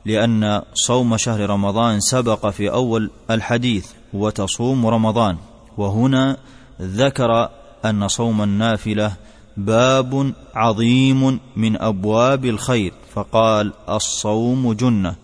لأن 0.05 0.61
صوم 0.73 1.17
شهر 1.17 1.49
رمضان 1.49 1.99
سبق 1.99 2.49
في 2.49 2.71
أول 2.71 3.11
الحديث 3.31 3.87
وتصوم 4.13 4.87
رمضان 4.87 5.37
وهنا 5.77 6.37
ذكر 6.81 7.49
أن 7.85 8.07
صوم 8.07 8.41
النافلة 8.41 9.13
باب 9.57 10.33
عظيم 10.55 11.39
من 11.55 11.81
أبواب 11.81 12.45
الخير 12.45 12.93
فقال 13.13 13.73
الصوم 13.89 14.73
جنة 14.73 15.15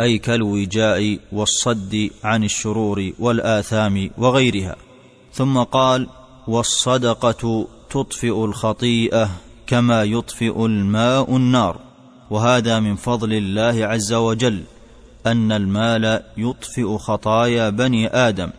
أي 0.00 0.18
كالوجاء 0.18 1.18
والصد 1.32 2.10
عن 2.24 2.44
الشرور 2.44 3.12
والآثام 3.18 4.10
وغيرها. 4.18 4.76
ثم 5.32 5.58
قال 5.58 6.08
والصدقة 6.48 7.68
تطفئ 7.90 8.44
الخطيئة 8.44 9.30
كما 9.66 10.02
يطفئ 10.04 10.66
الماء 10.66 11.36
النار. 11.36 11.78
وهذا 12.30 12.80
من 12.80 12.96
فضل 12.96 13.32
الله 13.32 13.86
عز 13.86 14.12
وجل 14.12 14.62
أن 15.26 15.52
المال 15.52 16.22
يطفئ 16.36 16.98
خطايا 16.98 17.70
بني 17.70 18.08
آدم. 18.08 18.50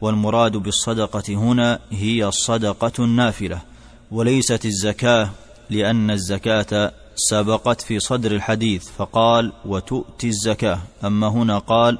والمراد 0.00 0.56
بالصدقة 0.56 1.34
هنا 1.34 1.78
هي 1.90 2.24
الصدقة 2.24 3.04
النافلة 3.04 3.62
وليست 4.10 4.64
الزكاة 4.64 5.30
لأن 5.70 6.10
الزكاة 6.10 6.92
سبقت 7.28 7.80
في 7.80 8.00
صدر 8.00 8.32
الحديث 8.32 8.88
فقال 8.98 9.52
وتؤتي 9.66 10.28
الزكاة. 10.28 10.78
أما 11.04 11.28
هنا 11.28 11.58
قال 11.58 11.98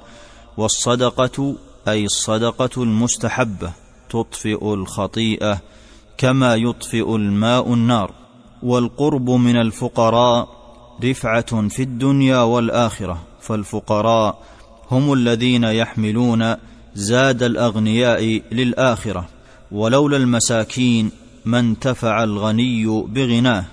والصدقة 0.57 1.57
أي 1.89 2.05
الصدقة 2.05 2.83
المستحبة 2.83 3.73
تطفئ 4.11 4.75
الخطيئة 4.75 5.61
كما 6.19 6.55
يطفئ 6.55 7.17
الماء 7.17 7.75
النار 7.75 8.11
والقرب 8.63 9.31
من 9.31 9.57
الفقراء 9.57 10.49
رفعة 11.05 11.69
في 11.69 11.83
الدنيا 11.83 12.39
والآخرة 12.39 13.23
فالفقراء 13.41 14.39
هم 14.91 15.13
الذين 15.13 15.65
يحملون 15.65 16.57
زاد 16.95 17.43
الأغنياء 17.43 18.43
للآخرة 18.53 19.29
ولولا 19.73 20.17
المساكين 20.17 21.11
ما 21.45 21.59
انتفع 21.59 22.25
الغني 22.25 22.87
بغناه. 22.87 23.65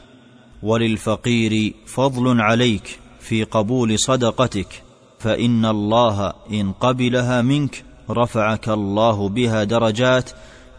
وللفقير 0.63 1.73
فضل 1.85 2.41
عليك 2.41 2.99
في 3.19 3.43
قبول 3.43 3.99
صدقتك 3.99 4.83
فإن 5.19 5.65
الله 5.65 6.33
إن 6.51 6.71
قبلها 6.71 7.41
منك 7.41 7.83
رفعك 8.09 8.69
الله 8.69 9.29
بها 9.29 9.63
درجات 9.63 10.29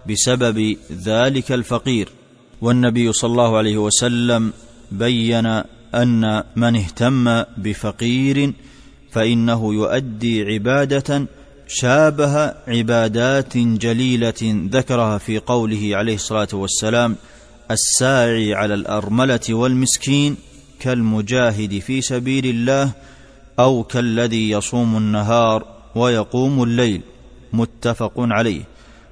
بسبب 0.08 0.76
ذلك 0.92 1.52
الفقير. 1.52 2.08
والنبي 2.60 3.12
صلى 3.12 3.30
الله 3.30 3.56
عليه 3.56 3.76
وسلم 3.78 4.52
بين 4.92 5.46
أن 5.94 6.42
من 6.56 6.76
اهتم 6.76 7.42
بفقير 7.56 8.52
فإنه 9.10 9.74
يؤدي 9.74 10.44
عبادة 10.44 11.26
شابه 11.68 12.54
عبادات 12.68 13.56
جليلة 13.56 14.68
ذكرها 14.72 15.18
في 15.18 15.38
قوله 15.38 15.90
عليه 15.92 16.14
الصلاة 16.14 16.48
والسلام 16.52 17.16
الساعي 17.70 18.54
على 18.54 18.74
الأرملة 18.74 19.40
والمسكين 19.50 20.36
كالمجاهد 20.80 21.78
في 21.78 22.00
سبيل 22.00 22.46
الله 22.46 22.90
أو 23.58 23.82
كالذي 23.82 24.50
يصوم 24.50 24.96
النهار 24.96 25.64
ويقوم 25.94 26.62
الليل 26.62 27.02
متفق 27.52 28.12
عليه. 28.16 28.62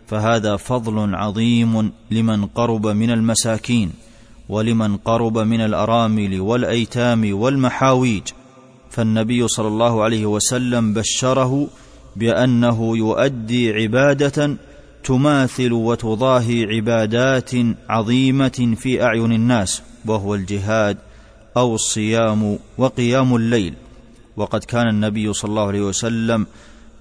فهذا 0.07 0.57
فضل 0.57 1.15
عظيم 1.15 1.93
لمن 2.11 2.47
قرب 2.47 2.87
من 2.87 3.11
المساكين 3.11 3.93
ولمن 4.49 4.97
قرب 4.97 5.39
من 5.39 5.61
الأرامل 5.61 6.41
والأيتام 6.41 7.39
والمحاويج. 7.39 8.23
فالنبي 8.91 9.49
صلى 9.49 9.69
الله 9.69 10.03
عليه 10.03 10.27
وسلم 10.27 10.95
بشره 10.95 11.69
بأنه 12.17 12.97
يؤدي 12.97 13.73
عبادة 13.73 14.57
تماثل 15.07 15.73
وتضاهي 15.73 16.65
عبادات 16.65 17.51
عظيمة 17.89 18.75
في 18.77 19.03
أعين 19.03 19.33
الناس 19.33 19.83
وهو 20.07 20.35
الجهاد 20.35 20.99
أو 21.57 21.75
الصيام 21.75 22.59
وقيام 22.79 23.37
الليل. 23.37 23.75
وقد 24.37 24.65
كان 24.65 24.89
النبي 24.89 25.33
صلى 25.33 25.49
الله 25.49 25.67
عليه 25.67 25.81
وسلم 25.81 26.47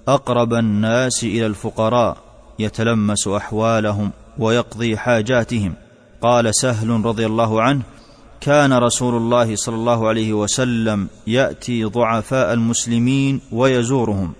أقرب 0.08 0.54
الناس 0.54 1.24
إلى 1.24 1.46
الفقراء 1.46 2.16
يتلمس 2.58 3.28
أحوالهم 3.28 4.10
ويقضي 4.38 4.96
حاجاتهم. 4.96 5.74
قال 6.22 6.54
سهل 6.54 7.04
رضي 7.04 7.26
الله 7.26 7.62
عنه 7.62 7.82
كان 8.40 8.72
رسول 8.72 9.16
الله 9.16 9.56
صلى 9.56 9.74
الله 9.74 10.08
عليه 10.08 10.32
وسلم 10.32 11.08
يأتي 11.26 11.84
ضعفاء 11.84 12.52
المسلمين 12.52 13.40
ويزورهم 13.52 14.32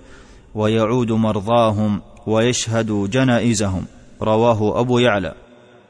ويعود 0.55 1.11
مرضاهم 1.11 2.01
ويشهد 2.27 3.09
جنائزهم. 3.09 3.85
رواه 4.21 4.79
أبو 4.79 4.99
يعلى. 4.99 5.33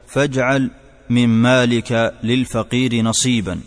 فاجعل 0.06 0.70
من 1.10 1.28
مالك 1.28 2.14
للفقير 2.22 3.02
نصيبا. 3.02 3.60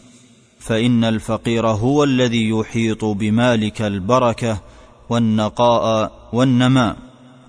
فإن 0.59 1.03
الفقير 1.03 1.67
هو 1.67 2.03
الذي 2.03 2.49
يحيط 2.49 3.05
بمالك 3.05 3.81
البركة 3.81 4.61
والنقاء 5.09 6.11
والنماء. 6.33 6.95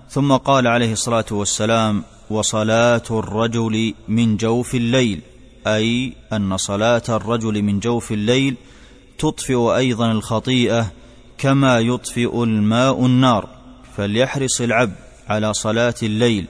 ثم 0.09 0.31
قال 0.33 0.67
عليه 0.67 0.91
الصلاة 0.91 1.25
والسلام 1.31 2.03
وصلاة 2.29 3.03
الرجل 3.11 3.93
من 4.07 4.37
جوف 4.37 4.75
الليل. 4.75 5.21
أي 5.67 6.13
أن 6.33 6.57
صلاة 6.57 7.03
الرجل 7.09 7.61
من 7.61 7.79
جوف 7.79 8.11
الليل 8.11 8.55
تطفئ 9.17 9.75
أيضا 9.75 10.11
الخطيئة 10.11 10.91
كما 11.37 11.79
يطفئ 11.79 12.43
الماء 12.43 13.05
النار. 13.05 13.49
فليحرص 13.97 14.61
العبد 14.61 15.02
على 15.27 15.53
صلاة 15.53 15.93
الليل 16.03 16.45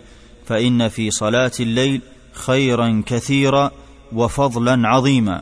فإن 0.45 0.87
في 0.87 1.11
صلاة 1.11 1.51
الليل 1.59 2.01
خيرا 2.33 3.03
كثيرا 3.05 3.71
وفضلا 4.13 4.87
عظيما. 4.87 5.41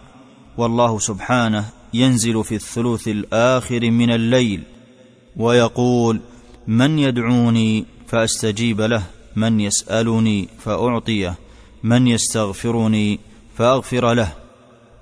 والله 0.58 1.00
سبحانه 1.00 1.66
ينزل 1.94 2.44
في 2.44 2.56
الثلث 2.56 3.08
الآخر 3.08 3.92
من 3.92 4.12
الليل 4.12 4.64
ويقول 5.38 6.22
من 6.68 7.00
يدعوني 7.00 7.86
فأستجيب 8.08 8.82
له 8.82 9.04
من 9.36 9.60
يسألني 9.60 10.50
فأعطيه 10.60 11.36
من 11.84 12.08
يستغفرني 12.08 13.20
فأغفر 13.58 14.14
له. 14.14 14.34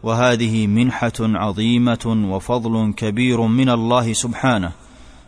وهذه 0.04 0.68
منحة 0.68 1.14
عظيمة 1.20 2.28
وفضل 2.32 2.94
كبير 2.94 3.42
من 3.42 3.70
الله 3.70 4.14
سبحانه 4.14 4.72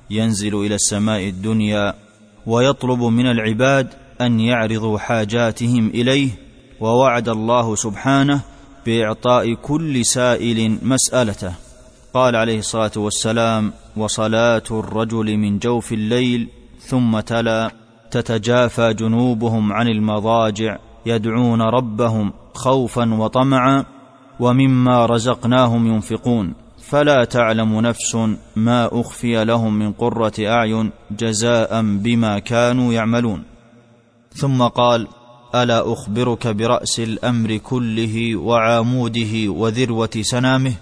ينزل 0.10 0.56
إلى 0.56 0.76
السماء 0.76 1.28
الدنيا 1.28 1.94
ويطلب 2.48 3.04
من 3.04 3.26
العباد 3.26 3.88
أن 4.22 4.40
يعرضوا 4.40 4.98
حاجاتهم 5.00 5.88
إليه 5.88 6.30
ووعد 6.80 7.30
الله 7.30 7.76
سبحانه 7.76 8.42
بإعطاء 8.86 9.54
كل 9.54 10.06
سائل 10.06 10.78
مسألته. 10.82 11.54
قال 12.14 12.36
عليه 12.36 12.60
الصلاة 12.60 12.92
والسلام 12.98 13.74
وصلاة 13.98 14.64
الرجل 14.72 15.38
من 15.38 15.60
جوف 15.60 15.94
الليل 15.94 16.50
ثم 16.80 17.20
تلا 17.20 17.72
تتجافى 18.12 18.94
جنوبهم 18.94 19.74
عن 19.74 19.88
المضاجع 19.88 20.78
يدعون 21.06 21.62
ربهم 21.62 22.34
خوفا 22.54 23.14
وطمعا 23.14 23.86
ومما 24.40 25.06
رزقناهم 25.06 25.88
ينفقون. 25.88 26.54
فلا 26.90 27.24
تعلم 27.24 27.80
نفس 27.80 28.18
ما 28.56 28.90
أخفي 29.02 29.46
لهم 29.46 29.80
من 29.80 29.92
قرة 29.92 30.34
أعين 30.40 30.92
جزاء 31.12 31.82
بما 31.82 32.40
كانوا 32.40 32.94
يعملون. 32.94 33.44
ثم 34.36 34.64
قال 34.64 35.08
ألا 35.56 35.94
أخبرك 35.94 36.48
برأس 36.48 37.00
الأمر 37.00 37.58
كله 37.58 38.36
وعاموده 38.36 39.48
وذروة 39.48 40.10
سنامه؟ 40.22 40.74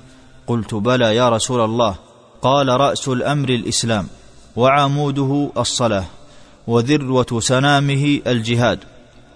قلت 0.47 0.75
بلى 0.75 1.15
يا 1.15 1.29
رسول 1.29 1.61
الله. 1.61 1.95
قال 2.41 2.67
رأس 2.67 3.07
الأمر 3.07 3.49
الإسلام 3.49 4.07
وعاموده 4.55 5.51
الصلاة 5.57 6.05
وذروة 6.67 7.39
سنامه 7.39 8.19
الجهاد. 8.27 8.79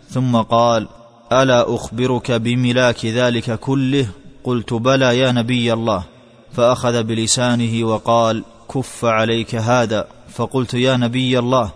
ثم 0.09 0.37
قال 0.37 0.87
ألا 1.31 1.75
أخبرك 1.75 2.31
بملاك 2.31 3.05
ذلك 3.05 3.59
كله؟ 3.59 4.07
قلت 4.43 4.73
بلى 4.73 5.17
يا 5.19 5.31
نبي 5.31 5.73
الله. 5.73 6.12
فأخذ 6.53 7.03
بلسانه 7.03 7.83
وقال 7.83 8.43
كف 8.73 9.05
عليك 9.05 9.55
هذا. 9.55 10.07
فقلت 10.33 10.73
يا 10.73 10.97
نبي 10.97 11.39
الله 11.39 11.71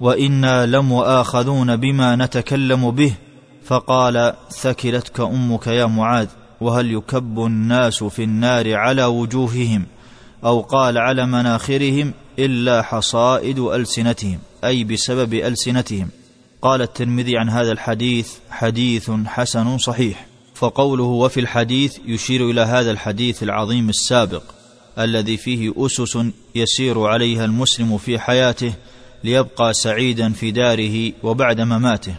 وإنا 0.00 0.66
لمؤاخذون 0.66 1.76
بما 1.76 2.16
نتكلم 2.16 2.90
به. 2.90 3.14
فقال 3.64 4.34
ثكلتك 4.50 5.20
أمك 5.20 5.66
يا 5.66 5.86
معاذ 5.86 6.26
وهل 6.60 6.92
يكب 6.92 7.38
الناس 7.38 8.04
في 8.04 8.24
النار 8.24 8.74
على 8.74 9.04
وجوههم؟ 9.04 9.86
أو 10.44 10.60
قال 10.60 10.98
على 10.98 11.26
مناخرهم 11.26 12.12
إلا 12.38 12.82
حصائد 12.82 13.58
ألسنتهم 13.58 14.38
أي 14.64 14.84
بسبب 14.84 15.34
ألسنتهم. 15.34 16.08
قال 16.62 16.82
الترمذي 16.82 17.38
عن 17.38 17.48
هذا 17.48 17.72
الحديث 17.72 18.32
حديث 18.50 19.10
حسن 19.26 19.78
صحيح. 19.78 20.29
فقوله 20.60 21.04
وفي 21.04 21.40
الحديث 21.40 21.98
يشير 22.06 22.50
إلى 22.50 22.60
هذا 22.60 22.90
الحديث 22.90 23.42
العظيم 23.42 23.88
السابق 23.88 24.42
الذي 24.98 25.36
فيه 25.36 25.72
أسس 25.76 26.18
يسير 26.54 27.00
عليها 27.06 27.44
المسلم 27.44 27.98
في 27.98 28.18
حياته 28.18 28.72
ليبقى 29.24 29.74
سعيدا 29.74 30.32
في 30.32 30.50
داره 30.50 31.12
وبعد 31.22 31.60
مماته. 31.60 32.14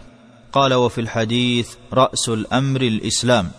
قال 0.52 0.74
وفي 0.74 1.00
الحديث 1.00 1.68
رأس 1.92 2.28
الأمر 2.28 2.80
الإسلام. 2.80 3.50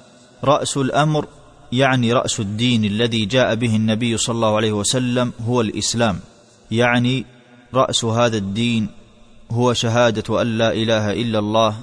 رأس 0.43 0.77
الأمر 0.77 1.27
يعني 1.71 2.13
رأس 2.13 2.39
الدين 2.39 2.85
الذي 2.85 3.25
جاء 3.25 3.55
به 3.55 3.75
النبي 3.75 4.17
صلى 4.17 4.35
الله 4.35 4.55
عليه 4.55 4.71
وسلم 4.71 5.33
هو 5.47 5.61
الإسلام. 5.61 6.19
يعني 6.71 7.25
رأس 7.73 8.05
هذا 8.05 8.37
الدين 8.37 8.89
هو 9.51 9.73
شهادة 9.73 10.41
أن 10.41 10.57
لا 10.57 10.73
إله 10.73 11.13
إلا 11.13 11.39
الله 11.39 11.75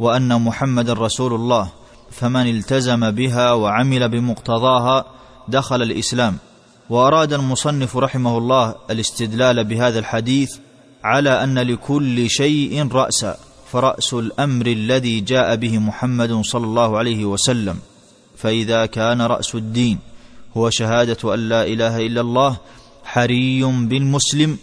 وأن 0.00 0.42
محمدا 0.42 0.92
رسول 0.92 1.34
الله. 1.34 1.79
فمن 2.10 2.46
التزم 2.50 3.10
بها 3.10 3.52
وعمل 3.52 4.08
بمقتضاها 4.08 5.04
دخل 5.48 5.82
الإسلام. 5.82 6.36
وأراد 6.90 7.32
المصنف 7.32 7.96
رحمه 7.96 8.38
الله 8.38 8.74
الاستدلال 8.90 9.64
بهذا 9.64 9.98
الحديث 9.98 10.56
على 11.04 11.44
أن 11.44 11.58
لكل 11.58 12.30
شيء 12.30 12.92
راسا 12.92 13.36
فرأس 13.72 14.14
الأمر 14.14 14.66
الذي 14.66 15.20
جاء 15.20 15.56
به 15.56 15.78
محمد 15.78 16.40
صلى 16.44 16.64
الله 16.64 16.98
عليه 16.98 17.24
وسلم. 17.24 17.78
فإذا 18.36 18.86
كان 18.86 19.22
رأس 19.22 19.54
الدين 19.54 19.98
هو 20.56 20.70
شهادة 20.70 21.34
أن 21.34 21.48
لا 21.48 21.64
إله 21.64 22.06
إلا 22.06 22.20
الله 22.20 22.56
حري 23.04 23.62
بالمسلم 23.62 24.58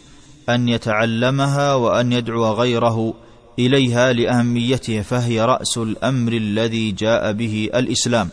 أن 0.49 0.69
يتعلمها 0.69 1.73
وأن 1.73 2.13
يدعو 2.13 2.53
غيره 2.53 3.13
إليها 3.59 4.13
لاهميتها 4.13 5.01
فهي 5.01 5.41
رأس 5.41 5.77
الأمر 5.77 6.33
الذي 6.33 6.91
جاء 6.91 7.31
به 7.31 7.69
الإسلام. 7.75 8.29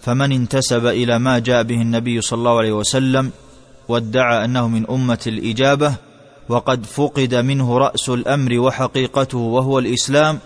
فمن 0.00 0.32
انتسب 0.32 0.86
إلى 0.86 1.18
ما 1.18 1.38
جاء 1.38 1.62
به 1.62 1.74
النبي 1.74 2.20
صلى 2.20 2.38
الله 2.38 2.58
عليه 2.58 2.72
وسلم 2.72 3.30
وادعى 3.88 4.44
أنه 4.44 4.68
من 4.68 4.90
أمة 4.90 5.18
الإجابة 5.26 5.94
وقد 6.48 6.86
فقد 6.86 7.34
منه 7.34 7.78
رأس 7.78 8.08
الأمر 8.08 8.58
وحقيقته 8.58 9.38
وهو 9.38 9.78
الإسلام 9.78 10.38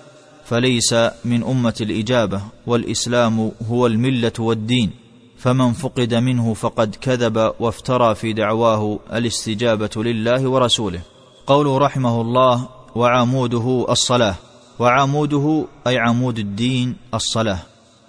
فليس 0.45 0.92
من 1.25 1.45
أمة 1.45 1.75
الإجابة 1.81 2.40
والإسلام 2.66 3.53
هو 3.71 3.87
الملة 3.87 4.33
والدين. 4.38 4.90
فمن 5.38 5.73
فقد 5.73 6.14
منه 6.14 6.55
فقد 6.55 6.97
كذب 7.01 7.53
وافترى 7.61 8.14
في 8.14 8.33
دعواه 8.33 8.99
الاستجابة 9.12 9.90
لله 9.97 10.49
ورسوله. 10.49 11.01
قوله 11.47 11.79
رحمه 11.79 12.21
الله 12.21 12.68
وعموده 12.94 13.87
الصلاة 13.88 14.35
وعموده 14.78 15.64
أي 15.87 15.98
عمود 15.98 16.38
الدين 16.38 16.96
الصلاة 17.14 17.59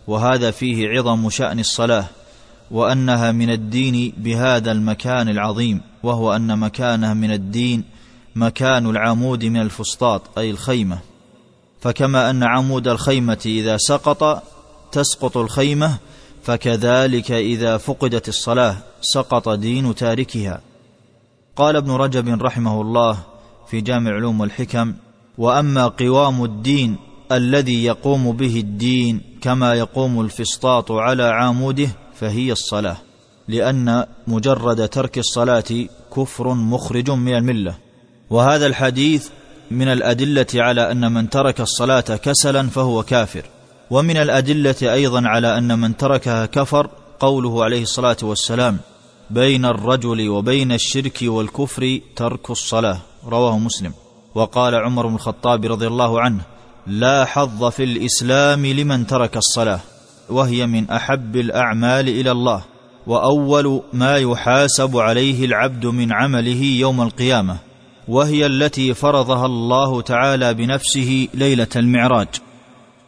وهذا 0.08 0.52
فيه 0.52 0.90
عظم 0.90 1.30
شأن 1.30 1.60
الصلاة 1.60 2.06
وأنها 2.72 3.32
من 3.32 3.50
الدين 3.50 4.14
بهذا 4.18 4.72
المكان 4.72 5.30
العظيم 5.30 5.82
وهو 6.04 6.36
أن 6.36 6.60
مكانها 6.60 7.14
من 7.14 7.32
الدين 7.32 7.84
مكان 8.36 8.90
العمود 8.90 9.46
من 9.46 9.62
الفسطاط 9.62 10.38
أي 10.38 10.52
الخيمة. 10.52 11.00
فكما 11.82 12.30
أن 12.30 12.44
عمود 12.44 12.88
الخيمة 12.88 13.42
إذا 13.46 13.78
سقط 13.78 14.44
تسقط 14.92 15.38
الخيمة 15.38 15.98
فكذلك 16.44 17.32
إذا 17.32 17.78
فقدت 17.78 18.28
الصلاة 18.28 18.76
سقط 19.02 19.50
دين 19.50 19.96
تاركها. 19.96 20.62
قال 21.56 21.76
ابن 21.76 21.92
رجب 21.92 22.44
رحمه 22.44 22.82
الله 22.82 23.33
في 23.74 23.82
جامع 23.82 24.10
العلوم 24.10 24.42
والحكم 24.42 24.94
وأما 25.38 25.88
قوام 25.88 26.44
الدين 26.44 26.96
الذي 27.32 27.84
يقوم 27.84 28.32
به 28.32 28.60
الدين 28.60 29.22
كما 29.42 29.74
يقوم 29.74 30.22
الفسطاط 30.22 30.92
على 30.92 31.24
عاموده 31.24 31.88
فهي 32.16 32.52
الصلاة 32.52 32.98
لأن 33.48 34.06
مجرد 34.28 34.90
ترك 34.90 35.18
الصلاة 35.18 35.88
كفر 36.16 36.54
مخرج 36.54 37.12
من 37.12 37.38
الملة. 37.38 37.76
وهذا 38.30 38.66
الحديث 38.66 39.30
من 39.72 39.88
الأدلة 39.88 40.48
على 40.56 40.92
أن 40.92 41.12
من 41.12 41.30
ترك 41.30 41.62
الصلاة 41.62 42.16
كسلا 42.26 42.70
فهو 42.70 43.04
كافر. 43.04 43.46
ومن 43.92 44.18
الأدلة 44.18 44.94
أيضا 44.94 45.28
على 45.28 45.58
أن 45.58 45.80
من 45.80 45.98
تركها 45.98 46.46
كفر 46.46 46.90
قوله 47.20 47.64
عليه 47.64 47.82
الصلاة 47.84 48.18
والسلام 48.22 48.78
بين 49.30 49.66
الرجل 49.66 50.30
وبين 50.30 50.72
الشرك 50.72 51.20
والكفر 51.22 52.00
ترك 52.16 52.52
الصلاة. 52.52 53.13
رواه 53.28 53.58
مسلم. 53.58 53.94
وقال 54.36 54.76
عمر 54.76 55.08
بن 55.08 55.16
الخطاب 55.16 55.66
رضي 55.66 55.88
الله 55.88 56.22
عنه 56.22 56.42
لا 56.88 57.26
حظ 57.26 57.66
في 57.66 57.84
الإسلام 57.84 58.66
لمن 58.66 59.08
ترك 59.08 59.38
الصلاة 59.38 59.80
وهي 60.30 60.66
من 60.66 60.90
أحب 60.90 61.36
الأعمال 61.36 62.10
إلى 62.10 62.32
الله 62.32 62.62
وأول 63.08 63.82
ما 63.94 64.18
يحاسب 64.18 64.98
عليه 64.98 65.46
العبد 65.46 65.86
من 65.86 66.14
عمله 66.14 66.64
يوم 66.64 67.02
القيامة 67.02 67.58
وهي 68.08 68.46
التي 68.46 68.94
فرضها 68.94 69.46
الله 69.46 70.02
تعالى 70.02 70.54
بنفسه 70.54 71.28
ليلة 71.34 71.68
المعراج. 71.76 72.28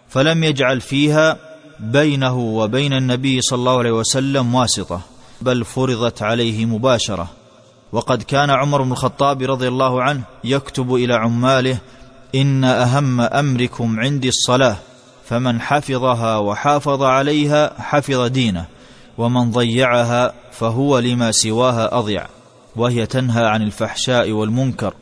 فلم 0.09 0.43
يجعل 0.43 0.81
فيها 0.81 1.37
بينه 1.79 2.37
وبين 2.37 2.93
النبي 2.93 3.41
صلى 3.41 3.59
الله 3.59 3.77
عليه 3.77 3.91
وسلم 3.91 4.55
واسطة 4.55 5.01
بل 5.41 5.65
فرضت 5.65 6.21
عليه 6.21 6.65
مباشرة. 6.65 7.29
وقد 7.91 8.23
كان 8.23 8.49
عمر 8.49 8.81
بن 8.81 8.91
الخطاب 8.91 9.41
رضي 9.41 9.67
الله 9.67 10.03
عنه 10.03 10.21
يكتب 10.43 10.95
إلى 10.95 11.13
عماله 11.13 11.77
إن 12.35 12.63
أهم 12.63 13.21
أمركم 13.21 13.99
عندي 13.99 14.29
الصلاة 14.29 14.75
فمن 15.25 15.61
حفظها 15.61 16.37
وحافظ 16.37 17.03
عليها 17.03 17.81
حفظ 17.81 18.25
دينه 18.25 18.65
ومن 19.17 19.51
ضيعها 19.51 20.33
فهو 20.51 20.99
لما 20.99 21.31
سواها 21.31 21.99
أضيع. 21.99 22.27
وهي 22.75 23.05
تنهى 23.05 23.45
عن 23.45 23.61
الفحشاء 23.61 24.31
والمنكر 24.31 24.93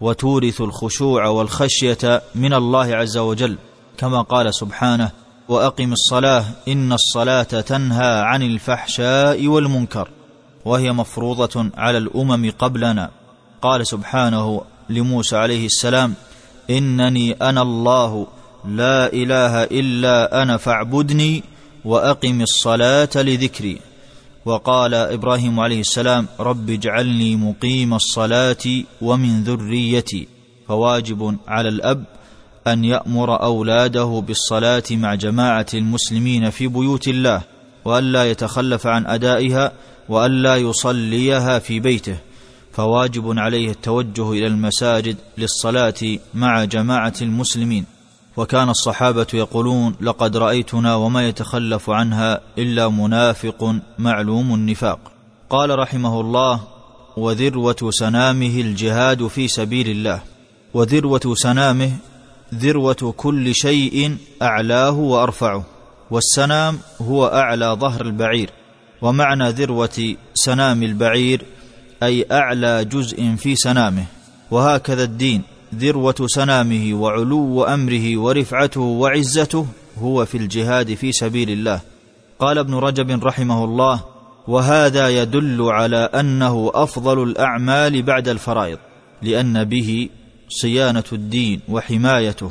وتورث 0.00 0.60
الخشوع 0.60 1.26
والخشية 1.26 2.22
من 2.34 2.54
الله 2.54 2.96
عز 2.96 3.18
وجل. 3.18 3.58
كما 3.98 4.22
قال 4.22 4.54
سبحانه 4.54 5.10
وأقم 5.48 5.92
الصلاة 5.92 6.44
إن 6.68 6.92
الصلاة 6.92 7.42
تنهى 7.42 8.20
عن 8.20 8.42
الفحشاء 8.42 9.46
والمنكر. 9.46 10.08
وهي 10.64 10.92
مفروضة 10.92 11.70
على 11.76 11.98
الأمم 11.98 12.50
قبلنا. 12.58 13.10
قال 13.62 13.86
سبحانه 13.86 14.62
لموسى 14.90 15.36
عليه 15.36 15.66
السلام 15.66 16.14
إنني 16.70 17.32
أنا 17.32 17.62
الله 17.62 18.26
لا 18.68 19.12
إله 19.12 19.64
إلا 19.64 20.42
أنا 20.42 20.56
فاعبدني 20.56 21.42
وأقم 21.84 22.40
الصلاة 22.40 23.10
لذكري. 23.16 23.78
وقال 24.44 24.94
إبراهيم 24.94 25.60
عليه 25.60 25.80
السلام 25.80 26.26
رب 26.40 26.70
اجعلني 26.70 27.36
مقيم 27.36 27.94
الصلاة 27.94 28.82
ومن 29.02 29.42
ذريتي. 29.44 30.28
فواجب 30.68 31.36
على 31.48 31.68
الأب 31.68 32.04
أن 32.66 32.84
يأمر 32.84 33.42
أولاده 33.42 34.22
بالصلاة 34.26 34.82
مع 34.90 35.14
جماعة 35.14 35.66
المسلمين 35.74 36.50
في 36.50 36.68
بيوت 36.68 37.08
الله 37.08 37.42
والا 37.84 38.30
يتخلف 38.30 38.86
عن 38.86 39.06
أدائها 39.06 39.72
والا 40.08 40.56
يصليها 40.56 41.58
في 41.58 41.80
بيته 41.80 42.16
فواجب 42.72 43.38
عليه 43.38 43.70
التوجه 43.70 44.32
إلى 44.32 44.46
المساجد 44.46 45.16
للصلاة 45.38 46.18
مع 46.34 46.64
جماعة 46.64 47.14
المسلمين. 47.22 47.84
وكان 48.36 48.68
الصحابة 48.68 49.26
يقولون 49.34 49.94
لقد 50.00 50.36
رأيتنا 50.36 50.94
وما 50.94 51.28
يتخلف 51.28 51.90
عنها 51.90 52.40
إلا 52.58 52.88
منافق 52.88 53.74
معلوم 53.98 54.54
النفاق 54.54 54.98
قال 55.50 55.78
رحمه 55.78 56.20
الله 56.20 56.60
وذروة 57.16 57.90
سنامه 57.90 58.60
الجهاد 58.60 59.26
في 59.26 59.48
سبيل 59.48 59.88
الله 59.88 60.22
وذروة 60.74 61.34
سنامه 61.34 61.92
ذروة 62.54 63.14
كل 63.16 63.54
شيء 63.54 64.16
أعلاه 64.42 64.90
وأرفعه 64.90 65.64
والسنام 66.10 66.78
هو 67.02 67.26
أعلى 67.26 67.76
ظهر 67.80 68.00
البعير 68.00 68.50
ومعنى 69.02 69.50
ذروة 69.50 70.14
سنام 70.34 70.82
البعير 70.82 71.42
أي 72.02 72.26
أعلى 72.32 72.84
جزء 72.84 73.34
في 73.36 73.56
سنامه. 73.56 74.04
وهكذا 74.50 75.04
الدين 75.04 75.42
ذروة 75.74 76.26
سنامه 76.26 76.94
وعلو 76.94 77.64
أمره 77.64 78.18
ورفعته 78.18 78.80
وعزته 78.80 79.66
هو 79.98 80.24
في 80.24 80.38
الجهاد 80.38 80.94
في 80.94 81.12
سبيل 81.12 81.50
الله. 81.50 81.80
قال 82.38 82.58
ابن 82.58 82.74
رجب 82.74 83.24
رحمه 83.24 83.64
الله 83.64 84.12
وهذا 84.48 85.08
يدل 85.08 85.62
على 85.62 85.96
أنه 85.96 86.70
أفضل 86.74 87.22
الأعمال 87.22 88.02
بعد 88.02 88.28
الفرائض 88.28 88.78
لأن 89.22 89.64
به 89.64 90.08
صيانة 90.48 91.04
الدين 91.12 91.60
وحمايته 91.68 92.50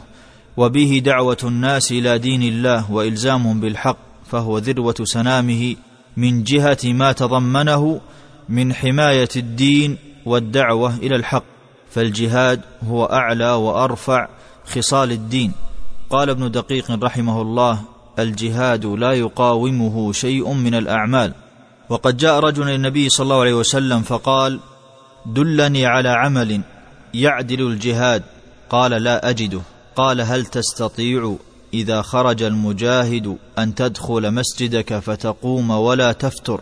وبه 0.57 1.01
دعوة 1.05 1.37
الناس 1.43 1.91
إلى 1.91 2.17
دين 2.17 2.43
الله 2.43 2.91
وإلزامهم 2.91 3.59
بالحق 3.59 3.97
فهو 4.31 4.57
ذروة 4.57 4.95
سنامه 5.03 5.75
من 6.17 6.43
جهة 6.43 6.77
ما 6.83 7.11
تضمنه 7.11 8.01
من 8.49 8.73
حماية 8.73 9.29
الدين 9.35 9.97
والدعوة 10.25 10.95
إلى 10.95 11.15
الحق 11.15 11.43
فالجهاد 11.91 12.61
هو 12.83 13.05
أعلى 13.05 13.51
وأرفع 13.51 14.27
خصال 14.65 15.11
الدين. 15.11 15.51
قال 16.09 16.29
ابن 16.29 16.51
دقيق 16.51 16.91
رحمه 17.03 17.41
الله 17.41 17.81
الجهاد 18.19 18.85
لا 18.85 19.11
يقاومه 19.11 20.11
شيء 20.11 20.53
من 20.53 20.75
الأعمال. 20.75 21.33
وقد 21.89 22.17
جاء 22.17 22.39
رجل 22.39 22.63
إلى 22.63 22.75
النبي 22.75 23.09
صلى 23.09 23.23
الله 23.23 23.41
عليه 23.41 23.53
وسلم 23.53 24.01
فقال 24.01 24.59
دلني 25.25 25.85
على 25.85 26.09
عمل 26.09 26.61
يعدل 27.13 27.67
الجهاد. 27.67 28.23
قال 28.69 28.91
لا 28.91 29.29
أجده. 29.29 29.61
قال 29.95 30.21
هل 30.21 30.45
تستطيع 30.45 31.35
إذا 31.73 32.01
خرج 32.01 32.43
المجاهد 32.43 33.37
أن 33.59 33.75
تدخل 33.75 34.31
مسجدك 34.31 34.99
فتقوم 34.99 35.69
ولا 35.69 36.11
تفتر 36.11 36.61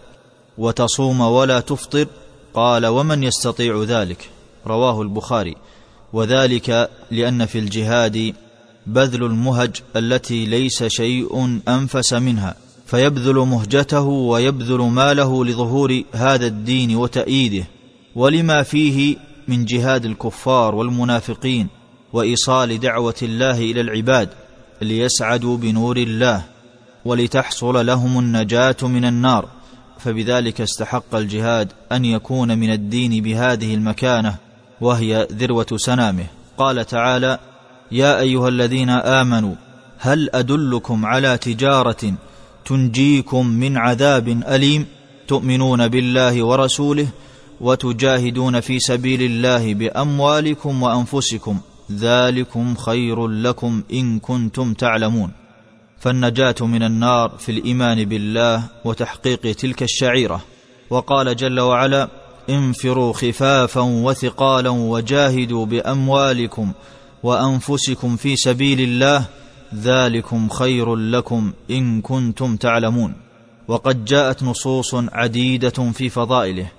وتصوم 0.57 1.21
ولا 1.21 1.59
تفطر. 1.59 2.07
قال 2.53 2.85
ومن 2.85 3.23
يستطيع 3.23 3.83
ذلك؟ 3.83 4.29
رواه 4.67 5.01
البخاري. 5.01 5.55
وذلك 6.13 6.89
لأن 7.11 7.45
في 7.45 7.59
الجهاد 7.59 8.33
بذل 8.87 9.23
المهج 9.23 9.75
التي 9.95 10.45
ليس 10.45 10.83
شيء 10.83 11.59
أنفس 11.67 12.13
منها 12.13 12.55
فيبذل 12.85 13.35
مهجته 13.35 14.03
ويبذل 14.03 14.77
ماله 14.77 15.45
لظهور 15.45 16.03
هذا 16.13 16.47
الدين 16.47 16.95
وتأييده. 16.95 17.65
ولما 18.15 18.63
فيه 18.63 19.17
من 19.47 19.65
جهاد 19.65 20.05
الكفار 20.05 20.75
والمنافقين 20.75 21.67
وإيصال 22.13 22.79
دعوة 22.79 23.15
الله 23.21 23.57
إلى 23.57 23.81
العباد 23.81 24.29
ليسعدوا 24.81 25.57
بنور 25.57 25.97
الله 25.97 26.43
ولتحصل 27.05 27.85
لهم 27.85 28.19
النجاة 28.19 28.77
من 28.81 29.05
النار 29.05 29.47
فبذلك 29.99 30.61
استحق 30.61 31.15
الجهاد 31.15 31.71
أن 31.91 32.05
يكون 32.05 32.57
من 32.57 32.73
الدين 32.73 33.23
بهذه 33.23 33.73
المكانة 33.73 34.35
وهي 34.81 35.27
ذروة 35.31 35.67
سنامه. 35.75 36.25
قال 36.57 36.85
تعالى 36.85 37.39
يا 37.91 38.19
أيها 38.19 38.47
الذين 38.47 38.89
آمنوا 38.89 39.55
هل 39.97 40.29
أدلكم 40.33 41.05
على 41.05 41.37
تجارة 41.37 42.13
تنجيكم 42.65 43.47
من 43.47 43.77
عذاب 43.77 44.27
أليم؟ 44.27 44.85
تؤمنون 45.27 45.87
بالله 45.87 46.43
ورسوله 46.43 47.07
وتجاهدون 47.61 48.59
في 48.59 48.79
سبيل 48.79 49.21
الله 49.21 49.73
بأموالكم 49.73 50.83
وأنفسكم. 50.83 51.59
ذلكم 51.91 52.75
خير 52.75 53.27
لكم 53.27 53.83
إن 53.93 54.19
كنتم 54.19 54.73
تعلمون. 54.73 55.31
فالنجاة 55.99 56.55
من 56.61 56.83
النار 56.83 57.29
في 57.39 57.51
الإيمان 57.51 58.05
بالله 58.05 58.63
وتحقيق 58.85 59.41
تلك 59.41 59.83
الشعيرة. 59.83 60.41
وقال 60.89 61.35
جل 61.35 61.59
وعلا 61.59 62.07
انفروا 62.49 63.13
خفافا 63.13 63.81
وثقالا 63.81 64.69
وجاهدوا 64.69 65.65
بأموالكم 65.65 66.71
وأنفسكم 67.23 68.15
في 68.15 68.35
سبيل 68.35 68.81
الله 68.81 69.25
ذلكم 69.75 70.49
خير 70.49 70.95
لكم 70.95 71.53
إن 71.71 72.01
كنتم 72.01 72.55
تعلمون. 72.55 73.13
وقد 73.67 74.05
جاءت 74.05 74.43
نصوص 74.43 74.95
عديدة 74.95 75.91
في 75.91 76.09
فضائله 76.09 76.71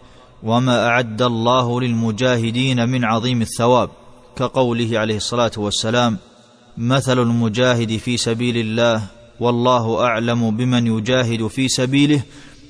وما 0.42 0.86
أعد 0.86 1.22
الله 1.22 1.80
للمجاهدين 1.80 2.88
من 2.88 3.04
عظيم 3.04 3.42
الثواب. 3.42 3.90
كقوله 4.40 4.98
عليه 4.98 5.16
الصلاة 5.16 5.50
والسلام 5.56 6.18
مثل 6.78 7.18
المجاهد 7.18 7.96
في 7.96 8.16
سبيل 8.16 8.56
الله 8.56 9.02
والله 9.40 10.04
أعلم 10.04 10.56
بمن 10.56 10.86
يجاهد 10.86 11.46
في 11.46 11.68
سبيله 11.68 12.22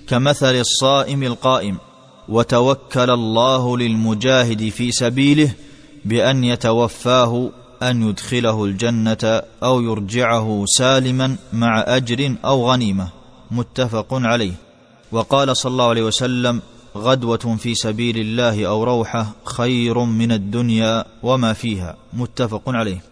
كمثل 0.08 0.54
الصائم 0.54 1.22
القائم 1.22 1.78
وتوكل 2.28 3.10
الله 3.10 3.78
للمجاهد 3.78 4.68
في 4.68 4.92
سبيله 4.92 5.52
بأن 6.04 6.44
يتوفاه 6.44 7.50
أن 7.82 8.08
يدخله 8.08 8.64
الجنة 8.64 9.42
أو 9.62 9.80
يرجعه 9.80 10.64
سالما 10.66 11.36
مع 11.52 11.84
أجر 11.86 12.34
أو 12.44 12.70
غنيمة. 12.70 13.08
متفق 13.50 14.06
عليه. 14.12 14.52
وقال 15.12 15.56
صلى 15.56 15.72
الله 15.72 15.88
عليه 15.88 16.02
وسلم 16.02 16.62
غدوة 16.96 17.56
في 17.58 17.74
سبيل 17.74 18.18
الله 18.18 18.66
أو 18.66 18.84
روحة 18.84 19.26
خير 19.44 19.98
من 19.98 20.32
الدنيا 20.32 21.04
وما 21.22 21.52
فيها. 21.52 21.96
متفق 22.12 22.62
عليه. 22.66 23.02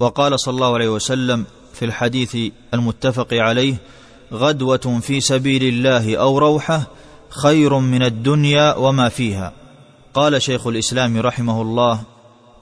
وقال 0.00 0.40
صلى 0.40 0.54
الله 0.54 0.74
عليه 0.74 0.88
وسلم 0.88 1.44
في 1.74 1.84
الحديث 1.84 2.36
المتفق 2.74 3.28
عليه 3.32 3.74
غدوة 4.32 5.00
في 5.02 5.20
سبيل 5.20 5.62
الله 5.62 6.16
أو 6.16 6.38
روحة 6.38 6.82
خير 7.28 7.78
من 7.78 8.02
الدنيا 8.02 8.74
وما 8.76 9.08
فيها. 9.08 9.52
قال 10.14 10.42
شيخ 10.42 10.66
الإسلام 10.66 11.18
رحمه 11.20 11.62
الله 11.62 12.00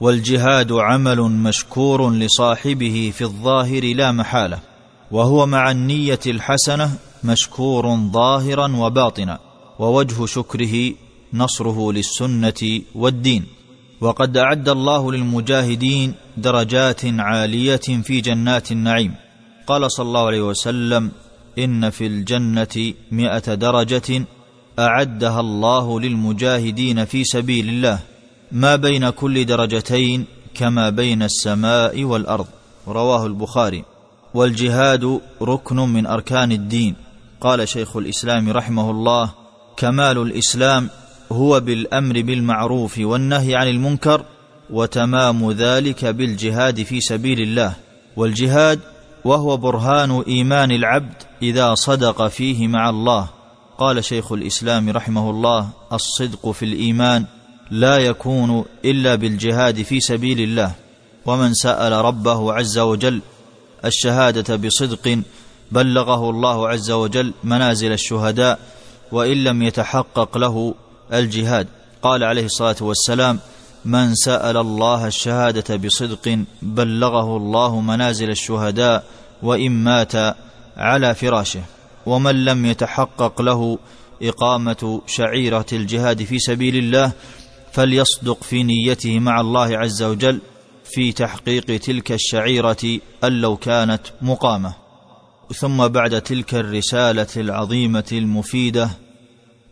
والجهاد 0.01 0.71
عمل 0.71 1.21
مشكور 1.21 2.11
لصاحبه 2.11 3.13
في 3.15 3.23
الظاهر 3.23 3.93
لا 3.95 4.11
محالة 4.11 4.59
وهو 5.11 5.45
مع 5.45 5.71
النية 5.71 6.19
الحسنة 6.27 6.97
مشكور 7.23 7.95
ظاهرا 7.95 8.75
وباطنا. 8.75 9.39
ووجه 9.79 10.25
شكره 10.25 10.93
نصره 11.33 11.91
للسنة 11.91 12.81
والدين. 12.95 13.43
وقد 14.01 14.37
أعد 14.37 14.69
الله 14.69 15.11
للمجاهدين 15.11 16.13
درجات 16.37 17.01
عالية 17.05 17.75
في 17.75 18.21
جنات 18.21 18.71
النعيم. 18.71 19.15
قال 19.67 19.91
صلى 19.91 20.05
الله 20.05 20.25
عليه 20.25 20.41
وسلم 20.41 21.11
إن 21.59 21.89
في 21.89 22.07
الجنة 22.07 22.93
مائه 23.11 23.53
درجة 23.53 24.25
أعدها 24.79 25.39
الله 25.39 25.99
للمجاهدين 25.99 27.05
في 27.05 27.23
سبيل 27.23 27.69
الله. 27.69 27.99
ما 28.51 28.75
بين 28.75 29.09
كل 29.09 29.45
درجتين 29.45 30.25
كما 30.53 30.89
بين 30.89 31.23
السماء 31.23 32.03
والأرض. 32.03 32.47
رواه 32.87 33.25
البخاري. 33.25 33.83
والجهاد 34.33 35.21
ركن 35.41 35.75
من 35.75 36.05
أركان 36.05 36.51
الدين. 36.51 36.95
قال 37.41 37.67
شيخ 37.67 37.97
الإسلام 37.97 38.49
رحمه 38.49 38.91
الله 38.91 39.42
كمال 39.77 40.17
الإسلام 40.17 40.89
هو 41.31 41.59
بالأمر 41.59 42.21
بالمعروف 42.21 42.99
والنهي 42.99 43.55
عن 43.55 43.67
المنكر 43.67 44.25
وتمام 44.69 45.51
ذلك 45.51 46.05
بالجهاد 46.05 46.83
في 46.83 47.01
سبيل 47.01 47.41
الله. 47.41 47.73
والجهاد 48.15 48.79
وهو 49.25 49.57
برهان 49.57 50.23
إيمان 50.27 50.71
العبد 50.71 51.13
إذا 51.41 51.75
صدق 51.75 52.27
فيه 52.27 52.67
مع 52.67 52.89
الله. 52.89 53.29
قال 53.77 54.03
شيخ 54.03 54.31
الإسلام 54.31 54.89
رحمه 54.89 55.29
الله 55.29 55.69
الصدق 55.93 56.51
في 56.51 56.65
الإيمان 56.65 57.25
لا 57.71 57.97
يكون 57.97 58.65
إلا 58.85 59.15
بالجهاد 59.15 59.81
في 59.81 59.99
سبيل 59.99 60.41
الله. 60.41 60.71
ومن 61.25 61.53
سأل 61.53 61.91
ربه 61.91 62.53
عز 62.53 62.79
وجل 62.79 63.21
الشهادة 63.85 64.55
بصدق 64.55 65.21
بلغه 65.71 66.29
الله 66.29 66.69
عز 66.69 66.91
وجل 66.91 67.33
منازل 67.43 67.91
الشهداء 67.91 68.59
وإن 69.13 69.43
لم 69.43 69.63
يتحقق 69.63 70.37
له 70.37 70.73
الجهاد. 71.13 71.67
قال 72.01 72.23
عليه 72.23 72.45
الصلاة 72.45 72.75
والسلام 72.81 73.39
من 73.85 74.15
سأل 74.15 74.57
الله 74.57 75.07
الشهادة 75.07 75.75
بصدق 75.75 76.45
بلغه 76.61 77.37
الله 77.37 77.81
منازل 77.81 78.29
الشهداء 78.29 79.03
وإن 79.43 79.71
مات 79.71 80.15
على 80.77 81.15
فراشه. 81.15 81.61
ومن 82.05 82.45
لم 82.45 82.65
يتحقق 82.65 83.41
له 83.41 83.79
إقامة 84.21 85.01
شعيرة 85.07 85.65
الجهاد 85.73 86.23
في 86.23 86.39
سبيل 86.39 86.75
الله 86.75 87.11
فليصدق 87.71 88.43
في 88.43 88.63
نيته 88.63 89.19
مع 89.19 89.41
الله 89.41 89.77
عز 89.77 90.03
وجل 90.03 90.41
في 90.85 91.11
تحقيق 91.11 91.65
تلك 91.77 92.11
الشعيرة 92.11 92.99
أن 93.23 93.31
لو 93.41 93.57
كانت 93.57 94.01
مقامة. 94.21 94.73
ثم 95.55 95.87
بعد 95.87 96.21
تلك 96.21 96.55
الرسالة 96.55 97.27
العظيمة 97.37 98.09
المفيدة 98.11 98.89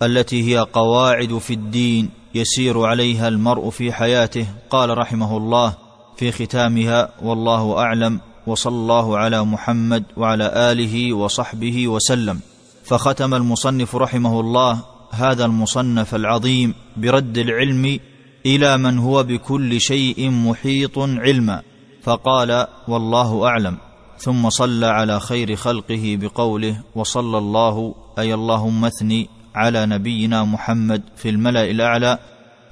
التي 0.03 0.43
هي 0.43 0.59
قواعد 0.59 1.37
في 1.37 1.53
الدين 1.53 2.09
يسير 2.35 2.85
عليها 2.85 3.27
المرء 3.27 3.69
في 3.69 3.93
حياته 3.93 4.47
قال 4.69 4.97
رحمه 4.97 5.37
الله 5.37 5.73
في 6.17 6.31
ختامها 6.31 7.09
والله 7.21 7.77
أعلم 7.77 8.19
وصلى 8.47 8.75
الله 8.75 9.17
على 9.17 9.45
محمد 9.45 10.03
وعلى 10.17 10.71
آله 10.71 11.13
وصحبه 11.13 11.87
وسلم 11.87 12.39
فختم 12.83 13.33
المصنف 13.33 13.95
رحمه 13.95 14.39
الله 14.39 14.79
هذا 15.11 15.45
المصنف 15.45 16.15
العظيم 16.15 16.73
برد 16.97 17.37
العلم 17.37 17.99
إلى 18.45 18.77
من 18.77 18.97
هو 18.97 19.23
بكل 19.23 19.81
شيء 19.81 20.29
محيط 20.29 20.99
علما 20.99 21.61
فقال 22.03 22.67
والله 22.87 23.47
أعلم 23.47 23.77
ثم 24.17 24.49
صلى 24.49 24.85
على 24.85 25.19
خير 25.19 25.55
خلقه 25.55 26.17
بقوله 26.21 26.81
وصلى 26.95 27.37
الله 27.37 27.95
أي 28.19 28.33
اللهم 28.33 28.85
اثني 28.85 29.29
على 29.55 29.85
نبينا 29.85 30.43
محمد 30.43 31.01
في 31.15 31.29
الملأ 31.29 31.71
الأعلى 31.71 32.17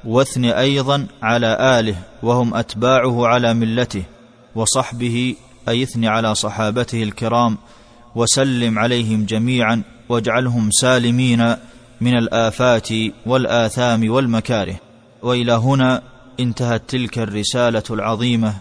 واثن 0.05 0.45
أيضا 0.45 1.07
على 1.21 1.79
آله 1.79 1.95
وهم 2.23 2.53
أتباعه 2.53 3.27
على 3.27 3.53
ملته 3.53 4.03
وصحبه 4.55 5.35
أي 5.69 5.83
اثن 5.83 6.05
على 6.05 6.35
صحابته 6.35 7.03
الكرام 7.03 7.57
وسلم 8.15 8.79
عليهم 8.79 9.25
جميعا 9.25 9.81
واجعلهم 10.09 10.71
سالمين 10.71 11.55
من 12.01 12.17
الآفات 12.17 12.89
والآثام 13.25 14.11
والمكاره. 14.11 14.75
وإلى 15.21 15.53
هنا 15.53 16.01
انتهت 16.39 16.81
تلك 16.87 17.19
الرسالة 17.19 17.83
العظيمة 17.89 18.53